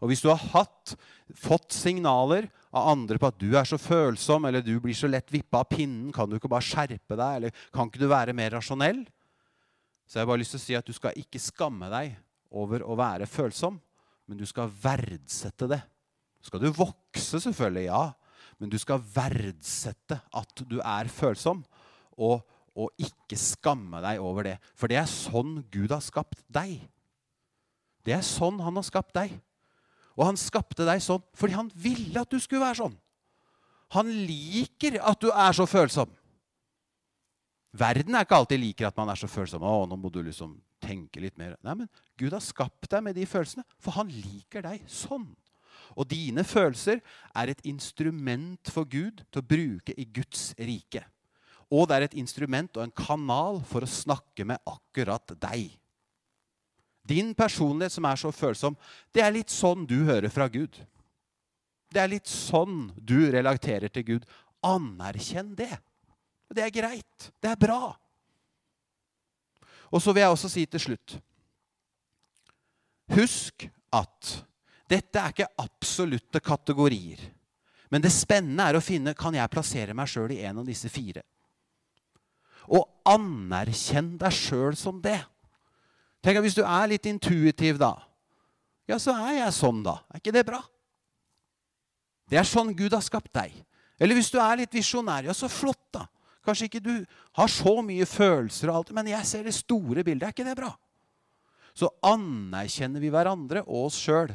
Og 0.04 0.10
hvis 0.10 0.20
du 0.20 0.28
har 0.28 0.42
hatt, 0.52 0.92
fått 1.32 1.72
signaler 1.72 2.50
av 2.68 2.90
andre 2.92 3.16
på 3.20 3.30
at 3.30 3.38
du 3.40 3.48
er 3.56 3.64
så 3.68 3.78
følsom, 3.80 4.44
eller 4.44 4.64
du 4.64 4.74
blir 4.82 4.96
så 4.96 5.08
lett 5.08 5.32
vippa 5.32 5.62
av 5.62 5.70
pinnen, 5.70 6.12
kan 6.12 6.28
du 6.28 6.36
ikke 6.36 6.50
bare 6.52 6.66
skjerpe 6.66 7.16
deg, 7.16 7.38
eller 7.38 7.62
kan 7.72 7.88
ikke 7.88 8.02
du 8.02 8.08
være 8.10 8.36
mer 8.36 8.52
rasjonell? 8.58 9.06
Så 10.06 10.18
jeg 10.18 10.26
har 10.26 10.30
bare 10.30 10.42
lyst 10.42 10.54
til 10.54 10.60
å 10.60 10.66
si 10.66 10.76
at 10.78 10.86
du 10.86 10.94
skal 10.94 11.16
ikke 11.18 11.40
skamme 11.42 11.88
deg 11.90 12.12
over 12.56 12.84
å 12.84 12.96
være 12.98 13.26
følsom, 13.28 13.80
men 14.28 14.38
du 14.38 14.44
skal 14.48 14.70
verdsette 14.82 15.68
det. 15.70 15.80
Skal 16.44 16.62
du 16.62 16.68
vokse, 16.74 17.40
selvfølgelig, 17.42 17.88
ja. 17.88 18.04
Men 18.60 18.70
du 18.72 18.76
skal 18.80 19.00
verdsette 19.00 20.20
at 20.20 20.62
du 20.68 20.78
er 20.78 21.10
følsom, 21.12 21.64
og, 22.16 22.44
og 22.76 22.92
ikke 23.00 23.38
skamme 23.40 24.02
deg 24.04 24.20
over 24.20 24.46
det. 24.50 24.56
For 24.76 24.92
det 24.92 25.00
er 25.00 25.08
sånn 25.10 25.62
Gud 25.72 25.94
har 25.94 26.04
skapt 26.04 26.42
deg. 26.52 26.78
Det 28.06 28.14
er 28.14 28.24
sånn 28.26 28.60
han 28.62 28.76
har 28.78 28.86
skapt 28.86 29.16
deg. 29.16 29.32
Og 30.16 30.28
han 30.28 30.38
skapte 30.40 30.86
deg 30.86 31.02
sånn 31.04 31.24
fordi 31.36 31.56
han 31.56 31.72
ville 31.74 32.20
at 32.20 32.30
du 32.32 32.38
skulle 32.40 32.64
være 32.64 32.82
sånn. 32.84 32.94
Han 33.94 34.10
liker 34.10 34.98
at 35.00 35.20
du 35.22 35.30
er 35.30 35.56
så 35.56 35.66
følsom. 35.68 36.10
Verden 37.76 38.16
er 38.16 38.24
ikke 38.24 38.38
alltid 38.40 38.62
liker 38.62 38.88
at 38.88 38.96
man 38.98 39.10
er 39.12 39.20
så 39.20 39.28
følsom. 39.30 39.64
Å, 39.64 39.84
nå 39.88 39.98
må 40.00 40.10
du 40.12 40.22
liksom 40.24 40.56
tenke 40.82 41.20
litt 41.22 41.36
mer. 41.38 41.56
Nei, 41.64 41.82
men 41.82 41.90
Gud 42.18 42.34
har 42.34 42.44
skapt 42.44 42.88
deg 42.92 43.04
med 43.04 43.16
de 43.18 43.26
følelsene, 43.28 43.66
for 43.82 43.96
han 43.98 44.10
liker 44.12 44.64
deg 44.64 44.86
sånn. 44.90 45.28
Og 45.96 46.08
dine 46.10 46.42
følelser 46.46 47.02
er 47.36 47.52
et 47.52 47.62
instrument 47.68 48.72
for 48.72 48.88
Gud 48.88 49.22
til 49.30 49.42
å 49.42 49.46
bruke 49.46 49.94
i 49.96 50.06
Guds 50.08 50.50
rike. 50.58 51.04
Og 51.72 51.88
det 51.88 51.96
er 51.96 52.06
et 52.06 52.18
instrument 52.20 52.78
og 52.78 52.84
en 52.84 52.94
kanal 52.94 53.60
for 53.66 53.82
å 53.82 53.90
snakke 53.90 54.46
med 54.46 54.62
akkurat 54.70 55.34
deg. 55.42 55.72
Din 57.06 57.32
personlighet 57.38 57.94
som 57.94 58.06
er 58.06 58.18
så 58.18 58.32
følsom, 58.34 58.76
det 59.14 59.22
er 59.22 59.34
litt 59.34 59.52
sånn 59.52 59.86
du 59.86 60.00
hører 60.08 60.30
fra 60.32 60.48
Gud. 60.50 60.78
Det 61.90 62.02
er 62.02 62.10
litt 62.10 62.30
sånn 62.30 62.90
du 62.98 63.30
relaterer 63.30 63.90
til 63.94 64.06
Gud. 64.06 64.26
Anerkjenn 64.66 65.54
det. 65.58 65.74
Det 66.50 66.64
er 66.64 66.74
greit. 66.74 67.30
Det 67.42 67.50
er 67.50 67.60
bra. 67.60 67.94
Og 69.94 70.02
så 70.02 70.12
vil 70.12 70.24
jeg 70.24 70.34
også 70.34 70.50
si 70.50 70.66
til 70.66 70.82
slutt 70.82 71.16
Husk 73.14 73.68
at 73.94 74.32
dette 74.90 75.20
er 75.20 75.30
ikke 75.30 75.46
absolutte 75.62 76.40
kategorier. 76.42 77.20
Men 77.90 78.02
det 78.02 78.10
spennende 78.10 78.66
er 78.66 78.78
å 78.78 78.82
finne 78.82 79.14
kan 79.14 79.34
jeg 79.34 79.50
plassere 79.52 79.94
meg 79.94 80.10
sjøl 80.10 80.34
i 80.34 80.40
en 80.46 80.58
av 80.62 80.66
disse 80.66 80.90
fire. 80.90 81.22
Og 82.68 82.86
anerkjenn 83.06 84.16
deg 84.20 84.34
sjøl 84.34 84.76
som 84.78 84.98
det. 85.02 85.20
Tenk 86.24 86.40
at 86.40 86.46
Hvis 86.46 86.58
du 86.58 86.64
er 86.64 86.90
litt 86.90 87.06
intuitiv, 87.06 87.78
da, 87.78 87.94
ja, 88.86 88.98
så 89.02 89.14
er 89.18 89.40
jeg 89.40 89.54
sånn, 89.54 89.82
da. 89.86 89.98
Er 90.10 90.22
ikke 90.22 90.34
det 90.34 90.46
bra? 90.46 90.60
Det 92.30 92.38
er 92.38 92.46
sånn 92.46 92.74
Gud 92.74 92.94
har 92.94 93.02
skapt 93.04 93.32
deg. 93.34 93.54
Eller 93.98 94.18
hvis 94.18 94.30
du 94.30 94.38
er 94.42 94.60
litt 94.60 94.74
visjonær, 94.74 95.26
ja, 95.26 95.34
så 95.34 95.50
flott, 95.50 95.82
da. 95.94 96.06
Kanskje 96.46 96.68
ikke 96.68 96.82
du 96.84 96.94
har 97.34 97.50
så 97.50 97.80
mye 97.82 98.06
følelser, 98.06 98.70
og 98.70 98.80
alt, 98.80 98.92
men 98.94 99.10
jeg 99.10 99.26
ser 99.26 99.46
det 99.46 99.54
store 99.56 100.04
bildet. 100.06 100.28
Er 100.28 100.34
ikke 100.34 100.46
det 100.46 100.58
bra? 100.58 100.70
Så 101.76 101.90
anerkjenner 102.06 103.02
vi 103.02 103.10
hverandre 103.12 103.64
og 103.66 103.88
oss 103.88 103.98
sjøl. 104.00 104.30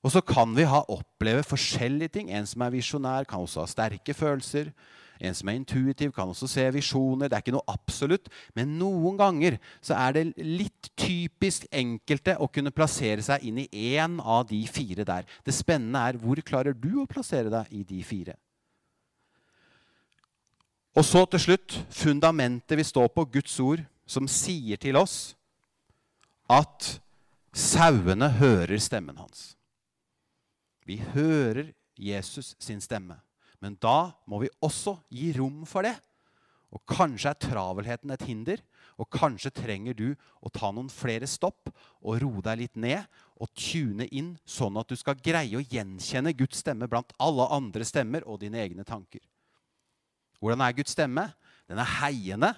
Og 0.00 0.14
så 0.14 0.22
kan 0.24 0.54
vi 0.56 0.64
ha 0.64 0.80
oppleve 0.88 1.42
forskjellige 1.44 2.14
ting. 2.14 2.30
En 2.32 2.46
som 2.48 2.62
er 2.64 2.72
visjonær, 2.72 3.26
kan 3.28 3.42
også 3.42 3.64
ha 3.64 3.68
sterke 3.68 4.14
følelser. 4.16 4.70
En 5.20 5.36
som 5.36 5.50
er 5.50 5.58
intuitiv, 5.58 6.14
kan 6.16 6.30
også 6.32 6.48
se 6.48 6.64
visjoner. 6.72 7.28
Det 7.28 7.36
er 7.36 7.44
ikke 7.44 7.54
noe 7.54 7.68
absolutt. 7.68 8.30
Men 8.56 8.78
noen 8.80 9.18
ganger 9.20 9.58
så 9.84 9.98
er 9.98 10.16
det 10.16 10.24
litt 10.40 10.90
typisk 10.98 11.66
enkelte 11.70 12.38
å 12.40 12.48
kunne 12.48 12.72
plassere 12.72 13.24
seg 13.24 13.44
inn 13.44 13.60
i 13.60 13.68
én 13.92 14.16
av 14.20 14.46
de 14.48 14.62
fire 14.70 15.04
der. 15.04 15.28
Det 15.44 15.54
spennende 15.54 16.06
er 16.08 16.20
hvor 16.20 16.40
klarer 16.40 16.76
du 16.76 17.02
å 17.02 17.08
plassere 17.10 17.52
deg 17.52 17.74
i 17.76 17.84
de 17.84 18.00
fire? 18.06 18.38
Og 20.96 21.06
så 21.06 21.22
til 21.30 21.44
slutt 21.44 21.76
fundamentet 21.94 22.78
vi 22.80 22.84
står 22.86 23.12
på, 23.14 23.28
Guds 23.36 23.54
ord, 23.62 23.84
som 24.10 24.26
sier 24.26 24.80
til 24.80 24.98
oss 24.98 25.36
at 26.50 26.96
sauene 27.54 28.32
hører 28.40 28.80
stemmen 28.82 29.20
hans. 29.20 29.52
Vi 30.88 30.98
hører 31.14 31.70
Jesus 31.94 32.56
sin 32.58 32.80
stemme. 32.82 33.20
Men 33.60 33.76
da 33.80 34.12
må 34.28 34.40
vi 34.42 34.52
også 34.64 34.96
gi 35.12 35.30
rom 35.36 35.62
for 35.68 35.86
det. 35.86 35.96
Og 36.70 36.82
kanskje 36.88 37.32
er 37.32 37.40
travelheten 37.42 38.12
et 38.14 38.24
hinder, 38.28 38.60
og 39.00 39.08
kanskje 39.10 39.50
trenger 39.54 39.96
du 39.96 40.06
å 40.44 40.52
ta 40.52 40.70
noen 40.70 40.90
flere 40.92 41.26
stopp 41.28 41.70
og 41.72 42.20
roe 42.22 42.44
deg 42.46 42.60
litt 42.60 42.78
ned 42.78 43.06
og 43.40 43.50
tune 43.58 44.06
inn, 44.12 44.34
sånn 44.44 44.78
at 44.78 44.90
du 44.90 44.96
skal 44.98 45.18
greie 45.18 45.56
å 45.58 45.64
gjenkjenne 45.64 46.34
Guds 46.36 46.60
stemme 46.62 46.88
blant 46.90 47.14
alle 47.18 47.48
andre 47.56 47.86
stemmer 47.88 48.26
og 48.28 48.42
dine 48.44 48.60
egne 48.62 48.86
tanker. 48.86 49.22
Hvordan 50.40 50.62
er 50.64 50.76
Guds 50.76 50.94
stemme? 50.94 51.26
Den 51.68 51.80
er 51.80 51.96
heiende. 52.00 52.54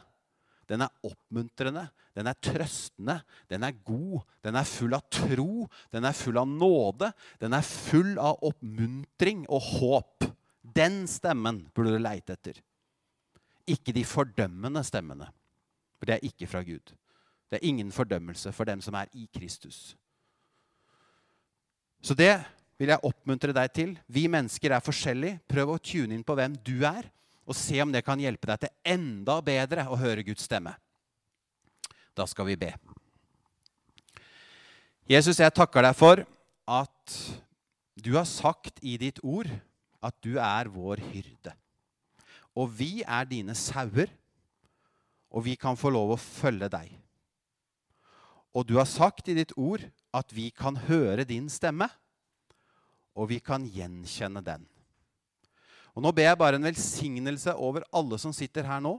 Den 0.70 0.84
er 0.86 0.92
oppmuntrende, 1.04 1.88
den 2.16 2.28
er 2.30 2.36
trøstende, 2.40 3.18
den 3.50 3.64
er 3.66 3.74
god, 3.84 4.22
den 4.46 4.56
er 4.56 4.68
full 4.68 4.94
av 4.96 5.02
tro, 5.12 5.66
den 5.92 6.06
er 6.08 6.14
full 6.16 6.38
av 6.40 6.46
nåde, 6.48 7.10
den 7.42 7.56
er 7.56 7.66
full 7.66 8.14
av 8.22 8.40
oppmuntring 8.46 9.42
og 9.52 9.66
håp. 9.74 10.28
Den 10.62 11.06
stemmen 11.10 11.64
burde 11.74 11.96
du 11.96 12.02
leite 12.02 12.36
etter. 12.36 12.58
Ikke 13.66 13.94
de 13.94 14.04
fordømmende 14.06 14.82
stemmene, 14.86 15.28
for 15.98 16.08
det 16.08 16.16
er 16.16 16.26
ikke 16.26 16.48
fra 16.50 16.62
Gud. 16.66 16.94
Det 17.50 17.58
er 17.58 17.68
ingen 17.68 17.92
fordømmelse 17.92 18.52
for 18.54 18.64
dem 18.64 18.80
som 18.80 18.94
er 18.94 19.10
i 19.12 19.28
Kristus. 19.34 19.96
Så 22.02 22.14
det 22.18 22.32
vil 22.80 22.90
jeg 22.90 23.04
oppmuntre 23.06 23.54
deg 23.54 23.74
til. 23.74 23.92
Vi 24.10 24.26
mennesker 24.30 24.74
er 24.74 24.82
forskjellige. 24.82 25.38
Prøv 25.50 25.74
å 25.74 25.82
tune 25.82 26.16
inn 26.16 26.24
på 26.26 26.34
hvem 26.38 26.56
du 26.66 26.80
er 26.88 27.06
og 27.46 27.58
se 27.58 27.78
om 27.82 27.92
det 27.92 28.04
kan 28.06 28.20
hjelpe 28.22 28.48
deg 28.48 28.62
til 28.62 28.94
enda 28.94 29.36
bedre 29.44 29.86
å 29.90 29.98
høre 29.98 30.24
Guds 30.26 30.46
stemme. 30.46 30.74
Da 32.14 32.26
skal 32.28 32.46
vi 32.48 32.58
be. 32.58 32.72
Jesus, 35.10 35.40
jeg 35.42 35.54
takker 35.54 35.82
deg 35.84 35.96
for 35.98 36.22
at 36.70 37.16
du 37.98 38.14
har 38.14 38.26
sagt 38.28 38.78
i 38.82 38.94
ditt 39.00 39.18
ord 39.22 39.50
at 40.02 40.16
du 40.24 40.36
er 40.40 40.70
vår 40.72 41.02
hyrde. 41.12 41.54
Og 42.58 42.68
vi 42.76 43.04
er 43.06 43.28
dine 43.28 43.54
sauer, 43.56 44.10
og 45.32 45.46
vi 45.46 45.54
kan 45.56 45.78
få 45.78 45.92
lov 45.94 46.12
å 46.12 46.20
følge 46.20 46.68
deg. 46.72 46.90
Og 48.52 48.66
du 48.68 48.76
har 48.76 48.88
sagt 48.88 49.30
i 49.32 49.36
ditt 49.38 49.54
ord 49.56 49.84
at 50.12 50.34
vi 50.36 50.50
kan 50.52 50.76
høre 50.88 51.24
din 51.24 51.48
stemme, 51.48 51.88
og 53.16 53.30
vi 53.32 53.40
kan 53.44 53.64
gjenkjenne 53.64 54.42
den. 54.44 54.66
Og 55.92 56.04
Nå 56.04 56.12
ber 56.16 56.30
jeg 56.30 56.40
bare 56.40 56.56
en 56.60 56.68
velsignelse 56.68 57.54
over 57.60 57.84
alle 57.92 58.18
som 58.20 58.32
sitter 58.36 58.68
her 58.68 58.80
nå, 58.84 58.96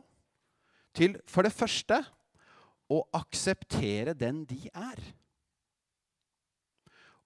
til 0.93 1.17
for 1.29 1.45
det 1.45 1.53
første 1.53 1.99
å 2.93 3.01
akseptere 3.17 4.13
den 4.17 4.43
de 4.45 4.67
er. 4.69 4.99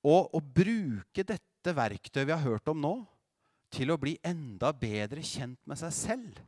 Og 0.07 0.31
å 0.35 0.39
bruke 0.39 1.25
dette 1.27 1.73
verktøyet 1.75 2.29
vi 2.29 2.35
har 2.35 2.45
hørt 2.45 2.71
om 2.71 2.79
nå, 2.79 2.93
til 3.73 3.91
å 3.91 3.99
bli 3.99 4.17
enda 4.25 4.71
bedre 4.75 5.23
kjent 5.25 5.59
med 5.67 5.79
seg 5.79 5.95
selv. 5.95 6.43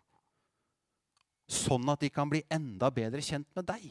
Sånn 1.50 1.88
at 1.90 2.04
de 2.04 2.12
kan 2.14 2.30
bli 2.30 2.44
enda 2.52 2.92
bedre 2.94 3.24
kjent 3.26 3.50
med 3.58 3.68
deg. 3.70 3.90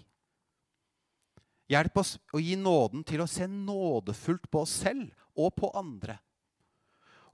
Hjelp 1.68 2.00
oss 2.00 2.14
å 2.32 2.40
gi 2.40 2.54
nåden 2.56 3.02
til 3.04 3.20
å 3.20 3.28
se 3.28 3.44
nådefullt 3.50 4.48
på 4.48 4.62
oss 4.64 4.78
selv 4.86 5.10
og 5.36 5.52
på 5.58 5.68
andre 5.76 6.16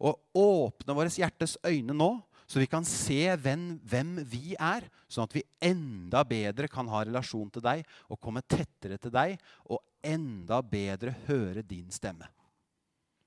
og 0.03 0.21
åpne 0.37 0.97
våre 0.97 1.13
hjertes 1.13 1.57
øyne 1.67 1.95
nå, 1.97 2.11
så 2.45 2.61
vi 2.61 2.69
kan 2.69 2.85
se 2.85 3.23
hvem, 3.41 3.79
hvem, 3.89 4.19
vi 4.29 4.55
er, 4.61 4.85
sånn 5.09 5.29
at 5.29 5.37
vi 5.37 5.45
enda 5.65 6.21
bedre 6.29 6.69
kan 6.69 6.89
ha 6.93 7.05
relasjon 7.07 7.49
til 7.55 7.65
deg 7.65 7.85
og 8.13 8.21
komme 8.21 8.45
tettere 8.45 8.99
til 9.01 9.15
deg 9.15 9.39
og 9.65 9.81
enda 10.05 10.61
bedre 10.61 11.15
høre 11.29 11.65
din 11.65 11.89
stemme. 11.95 12.29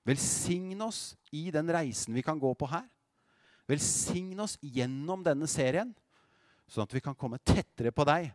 Velsign 0.08 0.82
oss 0.86 1.18
i 1.36 1.50
den 1.52 1.68
reisen 1.74 2.16
vi 2.16 2.24
kan 2.24 2.40
gå 2.40 2.54
på 2.56 2.70
her. 2.72 2.86
Velsign 3.68 4.40
oss 4.40 4.56
gjennom 4.62 5.24
denne 5.26 5.50
serien, 5.52 5.92
sånn 6.68 6.88
at 6.88 6.94
vi 6.96 7.04
kan 7.04 7.16
komme 7.16 7.42
tettere 7.44 7.92
på 7.92 8.06
deg 8.08 8.30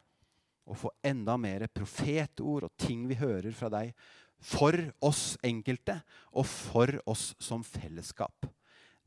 og 0.69 0.79
få 0.79 0.93
enda 1.05 1.39
mer 1.41 1.65
profetord 1.73 2.69
og 2.69 2.77
ting 2.81 3.07
vi 3.09 3.17
hører 3.19 3.57
fra 3.57 3.71
deg 3.73 3.95
for 4.43 4.77
oss 5.05 5.37
enkelte 5.45 5.97
og 6.35 6.47
for 6.49 6.93
oss 7.09 7.31
som 7.43 7.65
fellesskap. 7.65 8.47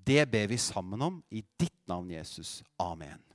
Det 0.06 0.24
ber 0.30 0.50
vi 0.52 0.58
sammen 0.62 1.02
om 1.02 1.22
i 1.34 1.44
ditt 1.60 1.82
navn, 1.90 2.12
Jesus. 2.14 2.62
Amen. 2.80 3.35